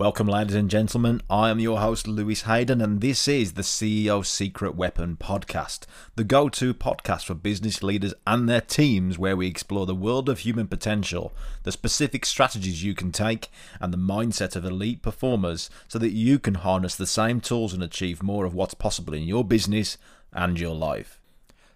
Welcome, 0.00 0.28
ladies 0.28 0.54
and 0.54 0.70
gentlemen. 0.70 1.20
I 1.28 1.50
am 1.50 1.60
your 1.60 1.78
host, 1.78 2.08
Lewis 2.08 2.44
Haydon, 2.44 2.80
and 2.80 3.02
this 3.02 3.28
is 3.28 3.52
the 3.52 3.60
CEO 3.60 4.24
Secret 4.24 4.74
Weapon 4.74 5.18
podcast, 5.18 5.80
the 6.16 6.24
go 6.24 6.48
to 6.48 6.72
podcast 6.72 7.26
for 7.26 7.34
business 7.34 7.82
leaders 7.82 8.14
and 8.26 8.48
their 8.48 8.62
teams, 8.62 9.18
where 9.18 9.36
we 9.36 9.46
explore 9.46 9.84
the 9.84 9.94
world 9.94 10.30
of 10.30 10.38
human 10.38 10.68
potential, 10.68 11.34
the 11.64 11.70
specific 11.70 12.24
strategies 12.24 12.82
you 12.82 12.94
can 12.94 13.12
take, 13.12 13.50
and 13.78 13.92
the 13.92 13.98
mindset 13.98 14.56
of 14.56 14.64
elite 14.64 15.02
performers 15.02 15.68
so 15.86 15.98
that 15.98 16.12
you 16.12 16.38
can 16.38 16.54
harness 16.54 16.96
the 16.96 17.06
same 17.06 17.38
tools 17.38 17.74
and 17.74 17.82
achieve 17.82 18.22
more 18.22 18.46
of 18.46 18.54
what's 18.54 18.72
possible 18.72 19.12
in 19.12 19.24
your 19.24 19.44
business 19.44 19.98
and 20.32 20.58
your 20.58 20.74
life. 20.74 21.20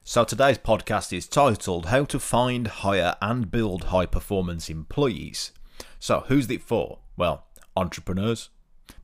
So, 0.03 0.25
today's 0.25 0.57
podcast 0.57 1.15
is 1.15 1.29
titled 1.29 1.87
How 1.87 2.07
to 2.07 2.19
Find, 2.19 2.69
Hire, 2.69 3.17
and 3.21 3.51
Build 3.51 3.85
High 3.85 4.07
Performance 4.07 4.71
Employees. 4.71 5.53
So, 6.01 6.25
who's 6.29 6.49
it 6.49 6.63
for? 6.63 7.01
Well, 7.19 7.45
entrepreneurs, 7.77 8.51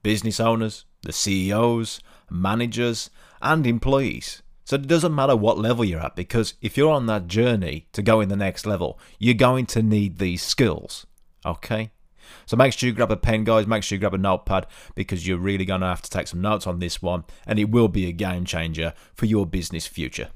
business 0.03 0.41
owners, 0.41 0.85
the 1.03 1.13
CEOs, 1.13 2.01
managers, 2.31 3.11
and 3.43 3.67
employees. 3.67 4.43
So 4.65 4.77
it 4.77 4.87
doesn't 4.87 5.15
matter 5.15 5.35
what 5.35 5.59
level 5.59 5.85
you're 5.85 6.01
at 6.01 6.15
because 6.15 6.55
if 6.63 6.77
you're 6.77 6.93
on 6.93 7.07
that 7.07 7.27
journey 7.27 7.89
to 7.93 8.03
go 8.03 8.21
in 8.21 8.29
the 8.29 8.37
next 8.37 8.67
level, 8.67 8.99
you're 9.19 9.35
going 9.35 9.67
to 9.67 9.83
need 9.83 10.19
these 10.19 10.43
skills. 10.43 11.07
Okay? 11.45 11.91
So 12.47 12.57
make 12.57 12.73
sure 12.73 12.89
you 12.89 12.95
grab 12.95 13.11
a 13.11 13.17
pen, 13.17 13.45
guys. 13.45 13.67
Make 13.67 13.83
sure 13.83 13.97
you 13.97 14.01
grab 14.01 14.15
a 14.15 14.19
notepad 14.19 14.67
because 14.95 15.27
you're 15.27 15.39
really 15.39 15.65
going 15.65 15.81
to 15.81 15.89
have 15.89 16.03
to 16.03 16.11
take 16.11 16.29
some 16.29 16.41
notes 16.41 16.67
on 16.67 16.79
this 16.79 17.03
one 17.03 17.25
and 17.47 17.59
it 17.59 17.71
will 17.71 17.89
be 17.89 18.07
a 18.07 18.13
game 18.13 18.45
changer 18.45 18.95
for 19.15 19.27
your 19.27 19.47
business 19.47 19.87
future. 19.87 20.29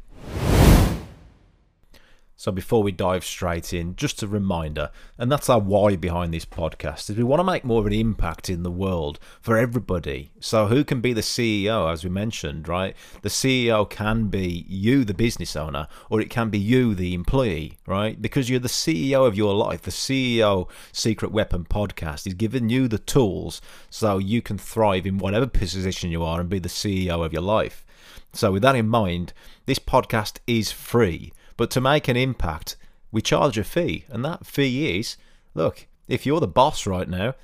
So 2.45 2.53
before 2.53 2.83
we 2.83 2.93
dive 2.93 3.25
straight 3.25 3.73
in, 3.73 3.97
just 3.97 4.23
a 4.23 4.29
reminder, 4.29 4.91
and 5.17 5.33
that's 5.33 5.49
our 5.49 5.59
why 5.59 5.97
behind 5.97 6.35
this 6.35 6.45
podcast, 6.45 7.09
is 7.09 7.17
we 7.17 7.25
want 7.25 7.41
to 7.41 7.45
make 7.45 7.65
more 7.65 7.81
of 7.81 7.87
an 7.87 7.95
impact 7.95 8.51
in 8.51 8.63
the 8.63 8.71
world 8.71 9.19
for 9.41 9.57
everybody. 9.57 10.31
So 10.41 10.67
who 10.67 10.85
can 10.85 11.01
be 11.01 11.15
the 11.15 11.23
CEO, 11.23 11.91
as 11.91 12.05
we 12.05 12.11
mentioned, 12.11 12.69
right? 12.69 12.95
The 13.23 13.31
CEO 13.31 13.89
can 13.89 14.27
be 14.27 14.67
you, 14.69 15.07
the 15.07 15.15
business 15.15 15.57
owner, 15.57 15.89
or 16.11 16.21
it 16.21 16.29
can 16.29 16.51
be 16.51 16.59
you, 16.59 16.95
the 16.95 17.15
employee, 17.15 17.79
right? 17.87 18.21
Because 18.21 18.51
you're 18.51 18.61
the 18.61 18.69
CEO 18.69 19.27
of 19.27 19.35
your 19.35 19.55
life. 19.55 19.81
The 19.81 19.91
CEO 19.91 20.69
Secret 20.93 21.33
Weapon 21.33 21.65
podcast 21.65 22.27
is 22.27 22.35
giving 22.35 22.69
you 22.69 22.89
the 22.89 22.99
tools 22.99 23.63
so 23.89 24.19
you 24.19 24.43
can 24.43 24.59
thrive 24.59 25.07
in 25.07 25.17
whatever 25.17 25.47
position 25.47 26.11
you 26.11 26.23
are 26.23 26.41
and 26.41 26.51
be 26.51 26.59
the 26.59 26.69
CEO 26.69 27.25
of 27.25 27.33
your 27.33 27.41
life. 27.41 27.87
So 28.35 28.53
with 28.53 28.61
that 28.61 28.77
in 28.77 28.89
mind, 28.89 29.33
this 29.65 29.79
podcast 29.79 30.41
is 30.47 30.71
free. 30.71 31.33
But 31.57 31.71
to 31.73 31.81
make 31.81 32.09
an 32.09 32.17
impact, 32.17 32.77
we 33.13 33.23
charge 33.23 33.59
a 33.59 33.65
fee, 33.65 34.05
and 34.09 34.25
that 34.25 34.47
fee 34.47 34.99
is 34.99 35.17
look, 35.55 35.87
if 36.09 36.27
you're 36.27 36.41
the 36.41 36.49
boss 36.49 36.87
right 36.87 37.09
now, 37.09 37.35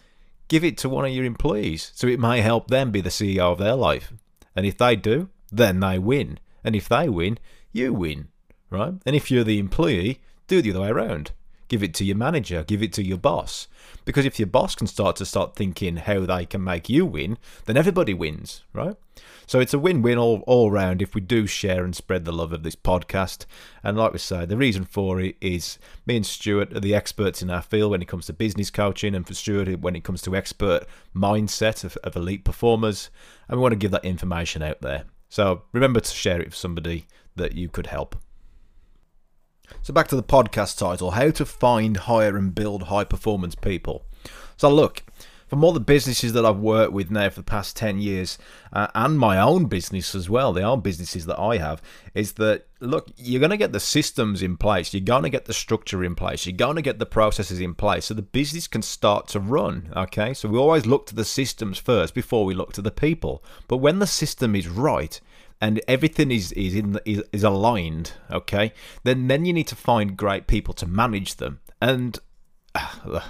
give 0.48 0.64
it 0.64 0.76
to 0.78 0.88
one 0.88 1.04
of 1.04 1.12
your 1.12 1.24
employees 1.24 1.92
so 1.94 2.06
it 2.06 2.20
may 2.20 2.40
help 2.40 2.68
them 2.68 2.90
be 2.90 3.00
the 3.00 3.10
CEO 3.10 3.52
of 3.52 3.58
their 3.58 3.76
life. 3.76 4.12
And 4.56 4.66
if 4.66 4.76
they 4.76 4.96
do, 4.96 5.28
then 5.50 5.80
they 5.80 5.98
win. 5.98 6.38
And 6.64 6.74
if 6.74 6.88
they 6.88 7.08
win, 7.08 7.38
you 7.72 7.92
win, 7.94 8.28
right? 8.68 8.94
And 9.06 9.16
if 9.16 9.30
you're 9.30 9.44
the 9.44 9.58
employee, 9.58 10.20
do 10.48 10.60
the 10.60 10.70
other 10.70 10.80
way 10.80 10.88
around. 10.88 11.30
Give 11.70 11.84
it 11.84 11.94
to 11.94 12.04
your 12.04 12.16
manager, 12.16 12.64
give 12.64 12.82
it 12.82 12.92
to 12.94 13.02
your 13.04 13.16
boss. 13.16 13.68
Because 14.04 14.26
if 14.26 14.40
your 14.40 14.48
boss 14.48 14.74
can 14.74 14.88
start 14.88 15.14
to 15.16 15.24
start 15.24 15.54
thinking 15.54 15.98
how 15.98 16.26
they 16.26 16.44
can 16.44 16.64
make 16.64 16.88
you 16.88 17.06
win, 17.06 17.38
then 17.66 17.76
everybody 17.76 18.12
wins, 18.12 18.64
right? 18.72 18.96
So 19.46 19.60
it's 19.60 19.72
a 19.72 19.78
win-win 19.78 20.18
all, 20.18 20.42
all 20.48 20.72
round 20.72 21.00
if 21.00 21.14
we 21.14 21.20
do 21.20 21.46
share 21.46 21.84
and 21.84 21.94
spread 21.94 22.24
the 22.24 22.32
love 22.32 22.52
of 22.52 22.64
this 22.64 22.74
podcast. 22.74 23.46
And 23.84 23.96
like 23.96 24.12
we 24.12 24.18
say, 24.18 24.44
the 24.46 24.56
reason 24.56 24.84
for 24.84 25.20
it 25.20 25.36
is 25.40 25.78
me 26.06 26.16
and 26.16 26.26
Stuart 26.26 26.76
are 26.76 26.80
the 26.80 26.94
experts 26.94 27.40
in 27.40 27.50
our 27.50 27.62
field 27.62 27.92
when 27.92 28.02
it 28.02 28.08
comes 28.08 28.26
to 28.26 28.32
business 28.32 28.70
coaching, 28.70 29.14
and 29.14 29.24
for 29.24 29.34
Stuart 29.34 29.80
when 29.80 29.94
it 29.94 30.02
comes 30.02 30.22
to 30.22 30.34
expert 30.34 30.86
mindset 31.14 31.84
of, 31.84 31.96
of 31.98 32.16
elite 32.16 32.44
performers. 32.44 33.10
And 33.48 33.58
we 33.58 33.62
want 33.62 33.72
to 33.72 33.78
give 33.78 33.92
that 33.92 34.04
information 34.04 34.60
out 34.60 34.80
there. 34.80 35.04
So 35.28 35.62
remember 35.70 36.00
to 36.00 36.14
share 36.14 36.40
it 36.40 36.48
with 36.48 36.56
somebody 36.56 37.06
that 37.36 37.52
you 37.52 37.68
could 37.68 37.86
help. 37.86 38.16
So 39.82 39.94
back 39.94 40.08
to 40.08 40.16
the 40.16 40.22
podcast 40.22 40.78
title 40.78 41.12
How 41.12 41.30
to 41.30 41.44
Find, 41.44 41.96
Hire 41.96 42.36
and 42.36 42.54
Build 42.54 42.84
High 42.84 43.04
Performance 43.04 43.54
People. 43.54 44.04
So 44.56 44.68
look, 44.68 45.02
from 45.50 45.64
all 45.64 45.72
the 45.72 45.80
businesses 45.80 46.32
that 46.34 46.46
I've 46.46 46.58
worked 46.58 46.92
with 46.92 47.10
now 47.10 47.28
for 47.28 47.40
the 47.40 47.44
past 47.44 47.76
10 47.76 47.98
years 47.98 48.38
uh, 48.72 48.86
and 48.94 49.18
my 49.18 49.36
own 49.36 49.64
business 49.64 50.14
as 50.14 50.30
well, 50.30 50.52
the 50.52 50.62
are 50.62 50.78
businesses 50.78 51.26
that 51.26 51.40
I 51.40 51.56
have, 51.56 51.82
is 52.14 52.34
that 52.34 52.68
look, 52.78 53.10
you're 53.16 53.40
going 53.40 53.50
to 53.50 53.56
get 53.56 53.72
the 53.72 53.80
systems 53.80 54.42
in 54.42 54.56
place, 54.56 54.94
you're 54.94 55.00
going 55.00 55.24
to 55.24 55.28
get 55.28 55.46
the 55.46 55.52
structure 55.52 56.04
in 56.04 56.14
place, 56.14 56.46
you're 56.46 56.56
going 56.56 56.76
to 56.76 56.82
get 56.82 57.00
the 57.00 57.04
processes 57.06 57.58
in 57.58 57.74
place 57.74 58.04
so 58.04 58.14
the 58.14 58.22
business 58.22 58.68
can 58.68 58.82
start 58.82 59.26
to 59.28 59.40
run. 59.40 59.92
Okay, 59.96 60.34
so 60.34 60.48
we 60.48 60.56
always 60.56 60.86
look 60.86 61.06
to 61.06 61.16
the 61.16 61.24
systems 61.24 61.78
first 61.78 62.14
before 62.14 62.44
we 62.44 62.54
look 62.54 62.72
to 62.74 62.82
the 62.82 62.92
people. 62.92 63.42
But 63.66 63.78
when 63.78 63.98
the 63.98 64.06
system 64.06 64.54
is 64.54 64.68
right, 64.68 65.20
and 65.60 65.80
everything 65.86 66.30
is 66.30 66.52
is 66.52 66.74
in 66.74 66.98
is, 67.04 67.22
is 67.32 67.44
aligned, 67.44 68.12
okay, 68.30 68.72
then 69.04 69.28
then 69.28 69.44
you 69.44 69.52
need 69.52 69.68
to 69.68 69.76
find 69.76 70.16
great 70.16 70.46
people 70.46 70.74
to 70.74 70.86
manage 70.86 71.36
them. 71.36 71.60
And 71.80 72.18
uh, 72.74 73.20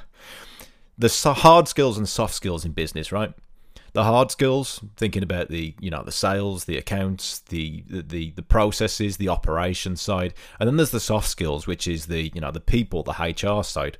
the 0.96 1.08
hard 1.38 1.69
skills 1.69 1.98
and 1.98 2.08
soft 2.08 2.34
skills 2.34 2.64
in 2.64 2.72
business, 2.72 3.10
right? 3.10 3.32
The 3.92 4.04
hard 4.04 4.30
skills, 4.30 4.84
thinking 4.96 5.24
about 5.24 5.48
the 5.48 5.74
you 5.80 5.90
know 5.90 6.04
the 6.04 6.12
sales, 6.12 6.64
the 6.64 6.76
accounts, 6.76 7.40
the 7.40 7.82
the 7.88 8.30
the 8.30 8.42
processes, 8.42 9.16
the 9.16 9.28
operation 9.28 9.96
side, 9.96 10.34
and 10.60 10.69
then 10.69 10.76
there's 10.76 10.90
the 10.90 11.00
soft 11.00 11.28
skills, 11.28 11.66
which 11.66 11.88
is 11.88 12.06
the 12.06 12.30
you 12.32 12.40
know 12.40 12.52
the 12.52 12.60
people, 12.60 13.02
the 13.02 13.12
HR 13.12 13.64
side. 13.64 13.98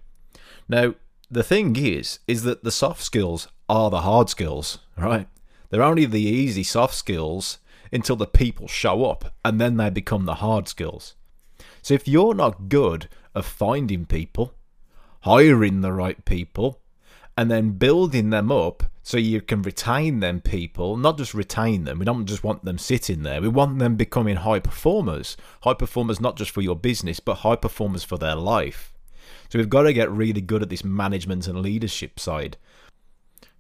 Now 0.69 0.95
the 1.31 1.43
thing 1.43 1.75
is, 1.77 2.21
is 2.29 2.43
that 2.43 2.65
the 2.65 2.73
soft 2.73 3.03
skills 3.03 3.49
are 3.69 3.91
the 3.91 4.03
hard 4.03 4.29
skills, 4.29 4.79
right? 4.97 5.29
They're 5.71 5.83
only 5.83 6.05
the 6.05 6.23
easy 6.23 6.65
soft 6.65 6.95
skills 6.95 7.59
until 7.93 8.17
the 8.17 8.27
people 8.27 8.69
show 8.69 9.05
up 9.05 9.35
and 9.45 9.61
then 9.61 9.77
they 9.77 9.91
become 9.91 10.25
the 10.25 10.37
hard 10.37 10.69
skills. 10.69 11.15
So 11.83 11.95
if 11.95 12.07
you're 12.07 12.35
not 12.35 12.69
good 12.69 13.09
at 13.35 13.45
finding 13.45 14.07
people, 14.07 14.55
hiring 15.23 15.81
the 15.81 15.93
right 15.93 16.25
people, 16.25 16.81
and 17.37 17.51
then 17.51 17.71
building 17.73 18.31
them 18.31 18.53
up 18.53 18.85
so 19.03 19.17
you 19.17 19.41
can 19.41 19.63
retain 19.63 20.21
them 20.21 20.41
people, 20.41 20.97
not 20.97 21.17
just 21.17 21.33
retain 21.33 21.85
them. 21.85 21.99
We 21.99 22.05
don't 22.05 22.27
just 22.27 22.45
want 22.45 22.65
them 22.65 22.79
sitting 22.79 23.23
there. 23.23 23.41
We 23.41 23.49
want 23.49 23.79
them 23.79 23.97
becoming 23.97 24.37
high 24.37 24.59
performers. 24.59 25.37
High 25.63 25.75
performers 25.75 26.21
not 26.21 26.37
just 26.37 26.51
for 26.51 26.61
your 26.61 26.77
business, 26.77 27.19
but 27.19 27.37
high 27.37 27.57
performers 27.57 28.05
for 28.05 28.19
their 28.19 28.35
life. 28.35 28.93
So 29.49 29.59
we've 29.59 29.71
got 29.71 29.83
to 29.83 29.93
get 29.93 30.11
really 30.11 30.41
good 30.41 30.63
at 30.63 30.69
this 30.69 30.85
management 30.85 31.49
and 31.49 31.61
leadership 31.61 32.21
side. 32.21 32.57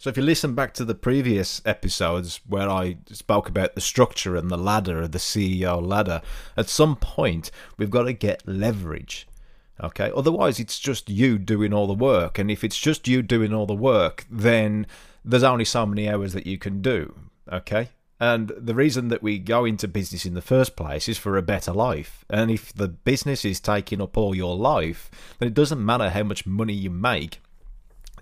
So 0.00 0.08
if 0.08 0.16
you 0.16 0.22
listen 0.22 0.54
back 0.54 0.72
to 0.74 0.86
the 0.86 0.94
previous 0.94 1.60
episodes 1.66 2.40
where 2.48 2.70
I 2.70 2.96
spoke 3.12 3.50
about 3.50 3.74
the 3.74 3.82
structure 3.82 4.34
and 4.34 4.50
the 4.50 4.56
ladder, 4.56 5.06
the 5.06 5.18
CEO 5.18 5.86
ladder, 5.86 6.22
at 6.56 6.70
some 6.70 6.96
point 6.96 7.50
we've 7.76 7.90
got 7.90 8.04
to 8.04 8.14
get 8.14 8.48
leverage. 8.48 9.28
Okay, 9.78 10.10
otherwise 10.16 10.58
it's 10.58 10.78
just 10.78 11.10
you 11.10 11.36
doing 11.38 11.74
all 11.74 11.86
the 11.86 11.92
work, 11.92 12.38
and 12.38 12.50
if 12.50 12.64
it's 12.64 12.78
just 12.78 13.08
you 13.08 13.20
doing 13.20 13.52
all 13.52 13.66
the 13.66 13.74
work, 13.74 14.24
then 14.30 14.86
there's 15.22 15.42
only 15.42 15.66
so 15.66 15.84
many 15.84 16.08
hours 16.08 16.32
that 16.32 16.46
you 16.46 16.56
can 16.56 16.80
do. 16.80 17.14
Okay, 17.52 17.90
and 18.18 18.52
the 18.56 18.74
reason 18.74 19.08
that 19.08 19.22
we 19.22 19.38
go 19.38 19.66
into 19.66 19.86
business 19.86 20.24
in 20.24 20.32
the 20.32 20.40
first 20.40 20.76
place 20.76 21.10
is 21.10 21.18
for 21.18 21.36
a 21.36 21.42
better 21.42 21.72
life. 21.72 22.24
And 22.30 22.50
if 22.50 22.72
the 22.72 22.88
business 22.88 23.44
is 23.44 23.60
taking 23.60 24.00
up 24.00 24.16
all 24.16 24.34
your 24.34 24.56
life, 24.56 25.10
then 25.38 25.48
it 25.48 25.54
doesn't 25.54 25.84
matter 25.84 26.08
how 26.08 26.22
much 26.22 26.46
money 26.46 26.72
you 26.72 26.88
make. 26.88 27.42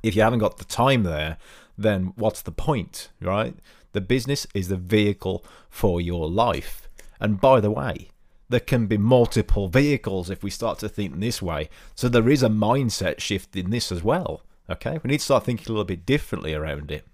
If 0.02 0.14
you 0.14 0.22
haven't 0.22 0.38
got 0.38 0.58
the 0.58 0.64
time 0.64 1.02
there, 1.02 1.38
then 1.78 2.12
what's 2.16 2.42
the 2.42 2.50
point, 2.50 3.08
right? 3.20 3.54
The 3.92 4.00
business 4.00 4.46
is 4.52 4.68
the 4.68 4.76
vehicle 4.76 5.44
for 5.70 6.00
your 6.00 6.28
life. 6.28 6.88
And 7.20 7.40
by 7.40 7.60
the 7.60 7.70
way, 7.70 8.08
there 8.48 8.60
can 8.60 8.86
be 8.86 8.98
multiple 8.98 9.68
vehicles 9.68 10.30
if 10.30 10.42
we 10.42 10.50
start 10.50 10.78
to 10.80 10.88
think 10.88 11.18
this 11.18 11.40
way. 11.40 11.68
So 11.94 12.08
there 12.08 12.28
is 12.28 12.42
a 12.42 12.48
mindset 12.48 13.20
shift 13.20 13.56
in 13.56 13.70
this 13.70 13.92
as 13.92 14.02
well. 14.02 14.42
Okay, 14.70 14.98
we 15.02 15.08
need 15.08 15.18
to 15.18 15.24
start 15.24 15.44
thinking 15.44 15.66
a 15.68 15.70
little 15.70 15.84
bit 15.84 16.04
differently 16.04 16.52
around 16.52 16.90
it. 16.90 17.06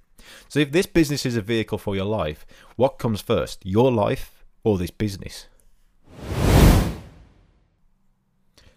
So 0.49 0.61
if 0.61 0.73
this 0.73 0.87
business 0.87 1.27
is 1.27 1.37
a 1.37 1.43
vehicle 1.43 1.79
for 1.79 1.95
your 1.95 2.07
life, 2.07 2.47
what 2.77 2.99
comes 2.99 3.21
first, 3.21 3.65
your 3.65 3.93
life 3.93 4.45
or 4.65 4.79
this 4.79 4.91
business? 4.91 5.47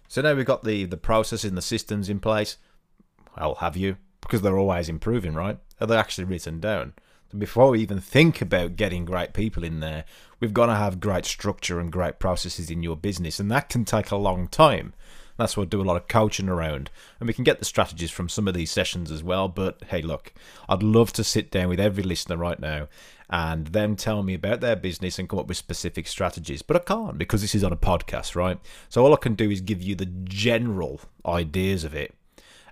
So 0.07 0.21
now 0.21 0.33
we've 0.33 0.45
got 0.45 0.63
the 0.63 0.85
the 0.85 0.97
processes 0.97 1.49
and 1.49 1.57
the 1.57 1.61
systems 1.61 2.09
in 2.09 2.19
place. 2.19 2.57
Well, 3.37 3.55
have 3.55 3.77
you? 3.77 3.97
Because 4.21 4.41
they're 4.41 4.57
always 4.57 4.89
improving, 4.89 5.33
right? 5.33 5.57
are 5.79 5.87
they 5.87 5.97
actually 5.97 6.25
written 6.25 6.59
down? 6.59 6.93
So 7.31 7.37
before 7.37 7.71
we 7.71 7.81
even 7.81 7.99
think 7.99 8.41
about 8.41 8.77
getting 8.77 9.05
great 9.05 9.33
people 9.33 9.63
in 9.63 9.79
there, 9.79 10.05
we've 10.39 10.53
got 10.53 10.67
to 10.67 10.75
have 10.75 10.99
great 10.99 11.25
structure 11.25 11.79
and 11.79 11.91
great 11.91 12.19
processes 12.19 12.69
in 12.69 12.83
your 12.83 12.95
business, 12.95 13.39
and 13.39 13.51
that 13.51 13.69
can 13.69 13.85
take 13.85 14.11
a 14.11 14.15
long 14.15 14.47
time. 14.47 14.93
That's 15.35 15.55
what 15.55 15.63
I 15.63 15.69
do 15.69 15.81
a 15.81 15.83
lot 15.83 15.97
of 15.97 16.07
coaching 16.07 16.49
around, 16.49 16.89
and 17.19 17.27
we 17.27 17.33
can 17.33 17.43
get 17.43 17.59
the 17.59 17.65
strategies 17.65 18.09
from 18.09 18.29
some 18.29 18.47
of 18.47 18.53
these 18.55 18.71
sessions 18.71 19.11
as 19.11 19.23
well. 19.23 19.47
But 19.49 19.83
hey, 19.89 20.01
look, 20.01 20.33
I'd 20.67 20.81
love 20.81 21.13
to 21.13 21.23
sit 21.23 21.51
down 21.51 21.69
with 21.69 21.79
every 21.79 22.01
listener 22.01 22.37
right 22.37 22.59
now 22.59 22.87
and 23.29 23.67
them 23.67 23.97
tell 23.97 24.23
me 24.23 24.33
about 24.33 24.61
their 24.61 24.77
business 24.77 25.19
and 25.19 25.27
come 25.27 25.37
up 25.37 25.47
with 25.47 25.57
specific 25.57 26.07
strategies. 26.07 26.61
But 26.61 26.77
I 26.77 26.79
can't 26.79 27.17
because 27.17 27.41
this 27.41 27.53
is 27.53 27.63
on 27.63 27.73
a 27.73 27.77
podcast, 27.77 28.35
right? 28.35 28.57
So 28.89 29.05
all 29.05 29.13
I 29.13 29.17
can 29.17 29.35
do 29.35 29.51
is 29.51 29.61
give 29.61 29.81
you 29.81 29.95
the 29.95 30.05
general 30.05 31.01
ideas 31.25 31.83
of 31.83 31.93
it 31.93 32.15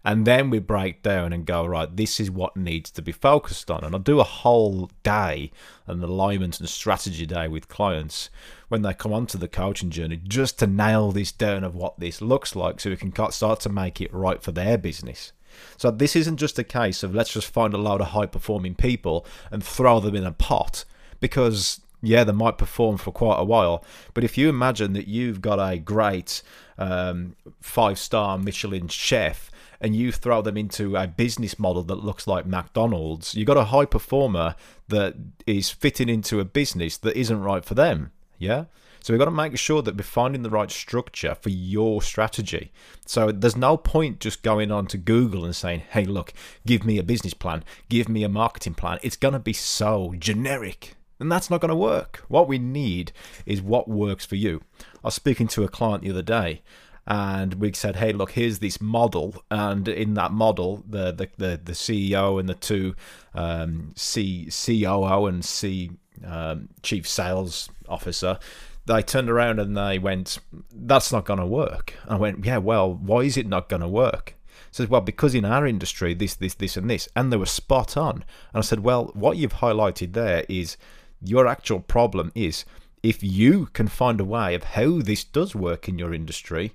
And 0.05 0.27
then 0.27 0.51
we 0.51 0.59
break 0.59 1.01
down 1.01 1.33
and 1.33 1.47
go, 1.47 1.65
right, 1.65 1.93
this 1.93 2.19
is 2.19 2.29
what 2.29 2.55
needs 2.55 2.91
to 2.91 3.01
be 3.01 3.11
focused 3.11 3.71
on. 3.71 3.83
And 3.83 3.95
I'll 3.95 3.99
do 3.99 4.19
a 4.19 4.23
whole 4.23 4.91
day, 5.01 5.51
an 5.87 6.03
alignment 6.03 6.59
and 6.59 6.69
strategy 6.69 7.25
day 7.25 7.47
with 7.47 7.67
clients 7.67 8.29
when 8.67 8.83
they 8.83 8.93
come 8.93 9.11
onto 9.11 9.39
the 9.39 9.47
coaching 9.47 9.89
journey 9.89 10.21
just 10.23 10.59
to 10.59 10.67
nail 10.67 11.11
this 11.11 11.31
down 11.31 11.63
of 11.63 11.75
what 11.75 11.99
this 11.99 12.21
looks 12.21 12.55
like 12.55 12.79
so 12.79 12.91
we 12.91 12.97
can 12.97 13.13
start 13.31 13.59
to 13.61 13.69
make 13.69 13.99
it 13.99 14.13
right 14.13 14.43
for 14.43 14.51
their 14.51 14.77
business. 14.77 15.31
So 15.75 15.89
this 15.89 16.15
isn't 16.15 16.37
just 16.37 16.59
a 16.59 16.63
case 16.63 17.01
of 17.01 17.15
let's 17.15 17.33
just 17.33 17.51
find 17.51 17.73
a 17.73 17.77
load 17.77 18.01
of 18.01 18.07
high 18.07 18.27
performing 18.27 18.75
people 18.75 19.25
and 19.51 19.63
throw 19.63 19.99
them 19.99 20.15
in 20.15 20.25
a 20.25 20.31
pot 20.31 20.85
because 21.19 21.81
yeah, 22.03 22.23
they 22.23 22.31
might 22.31 22.59
perform 22.59 22.97
for 22.97 23.11
quite 23.11 23.39
a 23.39 23.43
while. 23.43 23.83
But 24.13 24.23
if 24.23 24.37
you 24.37 24.49
imagine 24.49 24.93
that 24.93 25.07
you've 25.07 25.41
got 25.41 25.57
a 25.57 25.79
great 25.79 26.43
um, 26.77 27.35
five 27.59 27.97
star 27.97 28.37
Michelin 28.37 28.87
chef 28.87 29.49
and 29.79 29.95
you 29.95 30.11
throw 30.11 30.41
them 30.41 30.57
into 30.57 30.95
a 30.95 31.07
business 31.07 31.59
model 31.59 31.83
that 31.83 32.03
looks 32.03 32.27
like 32.27 32.45
McDonald's, 32.45 33.35
you've 33.35 33.47
got 33.47 33.57
a 33.57 33.65
high 33.65 33.85
performer 33.85 34.55
that 34.87 35.15
is 35.45 35.69
fitting 35.69 36.09
into 36.09 36.39
a 36.39 36.45
business 36.45 36.97
that 36.97 37.17
isn't 37.17 37.41
right 37.41 37.65
for 37.65 37.73
them. 37.73 38.11
Yeah? 38.37 38.65
So 39.05 39.13
we've 39.13 39.19
got 39.19 39.25
to 39.25 39.31
make 39.31 39.55
sure 39.57 39.83
that 39.83 39.95
we're 39.95 40.03
finding 40.03 40.41
the 40.41 40.49
right 40.49 40.71
structure 40.71 41.35
for 41.35 41.49
your 41.49 42.01
strategy. 42.01 42.71
So 43.05 43.31
there's 43.31 43.55
no 43.55 43.77
point 43.77 44.19
just 44.19 44.41
going 44.41 44.71
on 44.71 44.87
to 44.87 44.97
Google 44.97 45.45
and 45.45 45.55
saying, 45.55 45.83
hey, 45.91 46.05
look, 46.05 46.33
give 46.65 46.83
me 46.83 46.97
a 46.97 47.03
business 47.03 47.35
plan, 47.35 47.63
give 47.87 48.09
me 48.09 48.23
a 48.23 48.29
marketing 48.29 48.73
plan. 48.73 48.97
It's 49.03 49.15
going 49.15 49.33
to 49.33 49.39
be 49.39 49.53
so 49.53 50.15
generic. 50.17 50.95
And 51.19 51.31
that's 51.31 51.51
not 51.51 51.61
going 51.61 51.69
to 51.69 51.75
work. 51.75 52.23
What 52.29 52.47
we 52.47 52.57
need 52.57 53.11
is 53.45 53.61
what 53.61 53.87
works 53.87 54.25
for 54.25 54.37
you. 54.37 54.63
I 54.81 55.09
was 55.09 55.13
speaking 55.13 55.47
to 55.49 55.63
a 55.63 55.69
client 55.69 56.03
the 56.03 56.09
other 56.09 56.23
day 56.23 56.63
and 57.07 57.55
we 57.55 57.73
said, 57.73 57.97
"Hey, 57.97 58.13
look, 58.13 58.31
here's 58.31 58.59
this 58.59 58.81
model, 58.81 59.43
and 59.51 59.87
in 59.87 60.15
that 60.15 60.31
model, 60.31 60.83
the 60.87 61.11
the 61.11 61.29
the, 61.37 61.59
the 61.63 61.73
CEO 61.73 62.39
and 62.39 62.49
the 62.49 62.55
two 62.55 62.95
um, 63.33 63.93
C 63.95 64.49
COO 64.49 65.27
and 65.27 65.43
C 65.43 65.91
um, 66.25 66.69
Chief 66.81 67.07
Sales 67.07 67.69
Officer, 67.87 68.39
they 68.85 69.01
turned 69.01 69.29
around 69.29 69.59
and 69.59 69.77
they 69.77 69.99
went, 69.99 70.39
"That's 70.73 71.11
not 71.11 71.25
going 71.25 71.39
to 71.39 71.45
work." 71.45 71.93
I 72.07 72.15
went, 72.15 72.43
"Yeah, 72.45 72.57
well, 72.57 72.93
why 72.93 73.21
is 73.21 73.37
it 73.37 73.47
not 73.47 73.69
going 73.69 73.81
to 73.81 73.87
work?" 73.87 74.35
says, 74.75 74.89
well, 74.89 75.01
because 75.01 75.33
in 75.33 75.45
our 75.45 75.65
industry, 75.65 76.13
this, 76.13 76.35
this, 76.35 76.53
this, 76.55 76.75
and 76.75 76.89
this, 76.89 77.07
and 77.15 77.31
they 77.31 77.37
were 77.37 77.45
spot 77.45 77.95
on. 77.95 78.15
And 78.15 78.25
I 78.55 78.61
said, 78.61 78.81
well, 78.81 79.05
what 79.13 79.37
you've 79.37 79.55
highlighted 79.55 80.11
there 80.11 80.43
is 80.49 80.75
your 81.21 81.47
actual 81.47 81.79
problem 81.79 82.31
is 82.35 82.65
if 83.01 83.23
you 83.23 83.67
can 83.67 83.87
find 83.87 84.19
a 84.19 84.25
way 84.25 84.53
of 84.53 84.63
how 84.63 84.99
this 84.99 85.23
does 85.23 85.55
work 85.55 85.87
in 85.87 85.97
your 85.97 86.13
industry, 86.13 86.73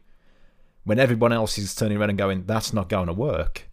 when 0.85 0.99
everyone 0.99 1.33
else 1.33 1.59
is 1.59 1.75
turning 1.75 1.99
around 1.99 2.11
and 2.11 2.19
going, 2.19 2.45
that's 2.47 2.73
not 2.73 2.89
going 2.89 3.07
to 3.07 3.13
work, 3.13 3.69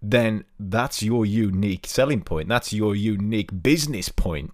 then 0.00 0.44
that's 0.58 1.02
your 1.02 1.26
unique 1.26 1.86
selling 1.86 2.22
point. 2.22 2.48
That's 2.48 2.72
your 2.72 2.94
unique 2.94 3.62
business 3.62 4.08
point. 4.08 4.52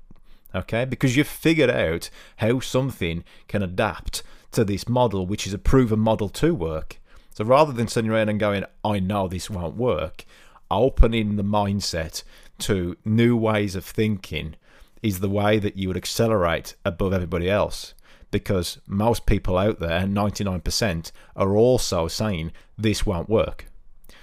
Okay? 0.55 0.85
Because 0.85 1.17
you've 1.17 1.29
figured 1.29 1.71
out 1.71 2.11
how 2.37 2.61
something 2.61 3.25
can 3.49 3.63
adapt 3.63 4.23
to 4.53 4.65
this 4.65 4.89
model, 4.89 5.27
which 5.27 5.47
is 5.47 5.55
a 5.55 5.59
proven 5.59 6.01
model 6.01 6.29
to 6.29 6.55
work. 6.55 7.01
So 7.35 7.45
rather 7.45 7.73
than 7.73 7.87
turning 7.87 8.11
around 8.11 8.29
and 8.29 8.39
going, 8.39 8.65
I 8.85 9.01
know 9.01 9.27
this 9.27 9.49
won't 9.49 9.77
work, 9.77 10.25
opening 10.71 11.37
the 11.37 11.45
mindset 11.45 12.23
to 12.61 12.97
new 13.05 13.37
ways 13.37 13.75
of 13.75 13.85
thinking 13.85 14.55
is 15.03 15.21
the 15.21 15.31
way 15.31 15.59
that 15.59 15.77
you 15.77 15.89
would 15.89 15.97
accelerate 15.97 16.77
above 16.85 17.13
everybody 17.13 17.51
else 17.51 17.95
because 18.33 18.81
most 18.89 19.27
people 19.27 19.57
out 19.57 19.79
there, 19.79 20.01
99%, 20.01 21.13
are 21.37 21.57
also 21.57 22.09
saying 22.09 22.51
this 22.77 23.07
won't 23.07 23.29
work. 23.29 23.67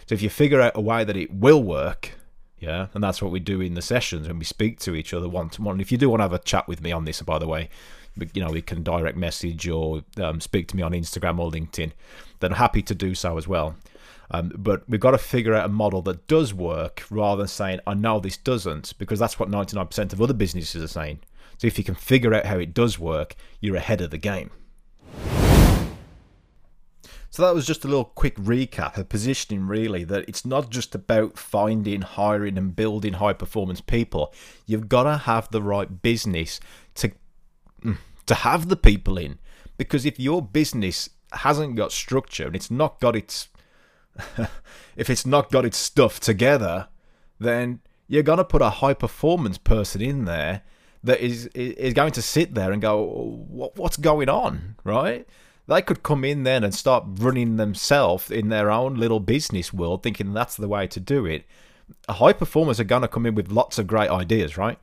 So 0.07 0.15
if 0.15 0.21
you 0.21 0.29
figure 0.29 0.59
out 0.59 0.73
a 0.75 0.81
way 0.81 1.05
that 1.05 1.15
it 1.15 1.33
will 1.33 1.63
work, 1.63 2.15
yeah, 2.57 2.87
and 2.93 3.01
that's 3.01 3.21
what 3.21 3.31
we 3.31 3.39
do 3.39 3.61
in 3.61 3.75
the 3.75 3.81
sessions 3.81 4.27
when 4.27 4.39
we 4.39 4.43
speak 4.43 4.79
to 4.79 4.95
each 4.95 5.13
other 5.13 5.29
one 5.29 5.49
to 5.51 5.61
one. 5.61 5.79
If 5.79 5.93
you 5.93 5.97
do 5.97 6.09
want 6.09 6.19
to 6.19 6.23
have 6.23 6.33
a 6.33 6.39
chat 6.39 6.67
with 6.67 6.81
me 6.81 6.91
on 6.91 7.05
this, 7.05 7.21
by 7.21 7.39
the 7.39 7.47
way, 7.47 7.69
you 8.33 8.41
know, 8.41 8.51
we 8.51 8.61
can 8.61 8.83
direct 8.83 9.17
message 9.17 9.69
or 9.69 10.01
um, 10.17 10.41
speak 10.41 10.67
to 10.69 10.75
me 10.75 10.81
on 10.81 10.91
Instagram 10.91 11.39
or 11.39 11.49
LinkedIn, 11.49 11.91
then 12.39 12.51
happy 12.51 12.81
to 12.81 12.95
do 12.95 13.15
so 13.15 13.37
as 13.37 13.47
well. 13.47 13.77
Um, 14.31 14.51
but 14.55 14.87
we've 14.89 14.99
got 14.99 15.11
to 15.11 15.17
figure 15.17 15.53
out 15.53 15.65
a 15.65 15.69
model 15.69 16.01
that 16.03 16.27
does 16.27 16.53
work 16.53 17.03
rather 17.09 17.43
than 17.43 17.47
saying, 17.47 17.79
I 17.87 17.93
know 17.93 18.19
this 18.19 18.37
doesn't, 18.37 18.93
because 18.97 19.19
that's 19.19 19.39
what 19.39 19.49
99% 19.49 20.13
of 20.13 20.21
other 20.21 20.33
businesses 20.33 20.83
are 20.83 20.87
saying. 20.87 21.19
So 21.59 21.67
if 21.67 21.77
you 21.77 21.83
can 21.83 21.95
figure 21.95 22.33
out 22.33 22.45
how 22.45 22.57
it 22.57 22.73
does 22.73 22.97
work, 22.97 23.35
you're 23.59 23.75
ahead 23.75 23.99
of 23.99 24.11
the 24.11 24.17
game. 24.17 24.49
So 27.29 27.43
that 27.43 27.53
was 27.53 27.67
just 27.67 27.83
a 27.83 27.87
little 27.87 28.05
quick 28.05 28.37
recap 28.37 28.97
of 28.97 29.09
positioning, 29.09 29.67
really, 29.67 30.05
that 30.05 30.27
it's 30.29 30.45
not 30.45 30.69
just 30.69 30.95
about 30.95 31.37
finding, 31.37 32.01
hiring, 32.01 32.57
and 32.57 32.73
building 32.73 33.13
high 33.13 33.33
performance 33.33 33.81
people. 33.81 34.33
You've 34.65 34.87
got 34.87 35.03
to 35.03 35.17
have 35.17 35.51
the 35.51 35.61
right 35.61 36.01
business 36.01 36.61
to, 36.95 37.11
mm, 37.83 37.97
to 38.25 38.35
have 38.35 38.69
the 38.69 38.77
people 38.77 39.17
in. 39.17 39.37
Because 39.77 40.05
if 40.05 40.17
your 40.17 40.41
business 40.41 41.09
hasn't 41.33 41.75
got 41.75 41.91
structure 41.91 42.47
and 42.47 42.55
it's 42.55 42.71
not 42.71 43.01
got 43.01 43.17
its 43.17 43.49
if 44.95 45.09
it's 45.09 45.25
not 45.25 45.51
got 45.51 45.65
its 45.65 45.77
stuff 45.77 46.21
together, 46.21 46.87
then 47.37 47.81
you're 48.07 48.23
to 48.23 48.43
put 48.45 48.61
a 48.61 48.69
high 48.69 48.93
performance 48.93 49.57
person 49.57 50.01
in 50.01 50.25
there 50.25 50.63
that 51.03 51.19
is 51.19 51.47
is 51.47 51.93
going 51.93 52.11
to 52.13 52.21
sit 52.21 52.53
there 52.53 52.71
and 52.71 52.81
go, 52.81 53.03
what, 53.47 53.75
what's 53.77 53.97
going 53.97 54.29
on, 54.29 54.75
right? 54.83 55.27
They 55.67 55.81
could 55.81 56.01
come 56.01 56.25
in 56.25 56.43
then 56.43 56.63
and 56.63 56.73
start 56.73 57.03
running 57.07 57.57
themselves 57.57 58.31
in 58.31 58.49
their 58.49 58.71
own 58.71 58.95
little 58.95 59.19
business 59.19 59.71
world, 59.71 60.01
thinking 60.01 60.33
that's 60.33 60.57
the 60.57 60.67
way 60.67 60.87
to 60.87 60.99
do 60.99 61.25
it. 61.25 61.45
High 62.09 62.33
performers 62.33 62.79
are 62.79 62.85
going 62.85 63.03
to 63.03 63.07
come 63.07 63.25
in 63.25 63.35
with 63.35 63.51
lots 63.51 63.77
of 63.77 63.85
great 63.85 64.09
ideas, 64.09 64.57
right? 64.57 64.79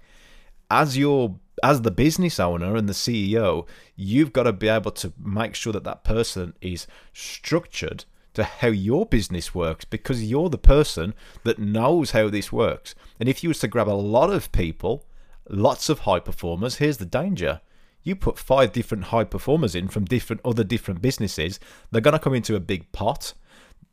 As 0.71 0.97
your 0.97 1.37
as 1.63 1.83
the 1.83 1.91
business 1.91 2.39
owner 2.39 2.77
and 2.77 2.89
the 2.89 2.93
CEO, 2.93 3.67
you've 3.97 4.33
got 4.33 4.45
to 4.45 4.53
be 4.53 4.69
able 4.69 4.91
to 4.93 5.13
make 5.19 5.55
sure 5.55 5.73
that 5.73 5.85
that 5.85 6.05
person 6.05 6.55
is 6.61 6.87
structured 7.13 8.05
to 8.35 8.45
how 8.45 8.69
your 8.69 9.07
business 9.07 9.55
works 9.55 9.85
because 9.87 10.23
you're 10.23 10.51
the 10.51 10.59
person 10.59 11.15
that 11.45 11.59
knows 11.59 12.11
how 12.11 12.29
this 12.29 12.53
works. 12.53 12.95
And 13.19 13.29
if 13.29 13.43
you 13.43 13.49
was 13.49 13.59
to 13.61 13.69
grab 13.69 13.89
a 13.89 13.93
lot 13.93 14.31
of 14.31 14.53
people, 14.53 15.07
lots 15.49 15.89
of 15.89 16.01
high 16.01 16.21
performers, 16.21 16.77
here's 16.77 16.99
the 16.99 17.07
danger. 17.07 17.61
You 18.03 18.15
put 18.15 18.39
five 18.39 18.73
different 18.73 19.05
high 19.05 19.25
performers 19.25 19.75
in 19.75 19.89
from 19.89 20.05
different 20.05 20.41
other 20.45 20.65
different 20.65 21.03
businesses, 21.03 21.59
they're 21.91 22.01
going 22.01 22.13
to 22.13 22.19
come 22.19 22.35
into 22.35 22.55
a 22.55 22.61
big 22.61 22.93
pot. 22.93 23.35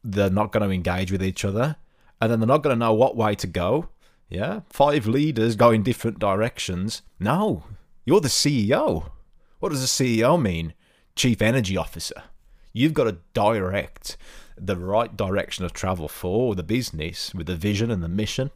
They're 0.03 0.29
not 0.29 0.51
going 0.51 0.67
to 0.67 0.73
engage 0.73 1.11
with 1.11 1.23
each 1.23 1.43
other, 1.45 1.77
and 2.21 2.31
then 2.31 2.39
they're 2.39 2.47
not 2.47 2.61
going 2.61 2.75
to 2.75 2.79
know 2.79 2.93
what 2.93 3.15
way 3.15 3.35
to 3.35 3.47
go. 3.47 3.89
Yeah, 4.29 4.61
five 4.69 5.07
leaders 5.07 5.55
go 5.55 5.71
in 5.71 5.83
different 5.83 6.19
directions. 6.19 7.01
No, 7.19 7.63
you're 8.05 8.19
the 8.19 8.27
CEO. 8.27 9.11
What 9.59 9.69
does 9.69 9.83
a 9.83 9.87
CEO 9.87 10.41
mean? 10.41 10.73
Chief 11.15 11.41
Energy 11.41 11.77
Officer. 11.77 12.23
You've 12.73 12.93
got 12.93 13.05
to 13.05 13.17
direct 13.33 14.17
the 14.57 14.77
right 14.77 15.15
direction 15.15 15.65
of 15.65 15.73
travel 15.73 16.07
for 16.07 16.55
the 16.55 16.63
business 16.63 17.33
with 17.33 17.47
the 17.47 17.55
vision 17.55 17.91
and 17.91 18.03
the 18.03 18.09
mission. 18.09 18.51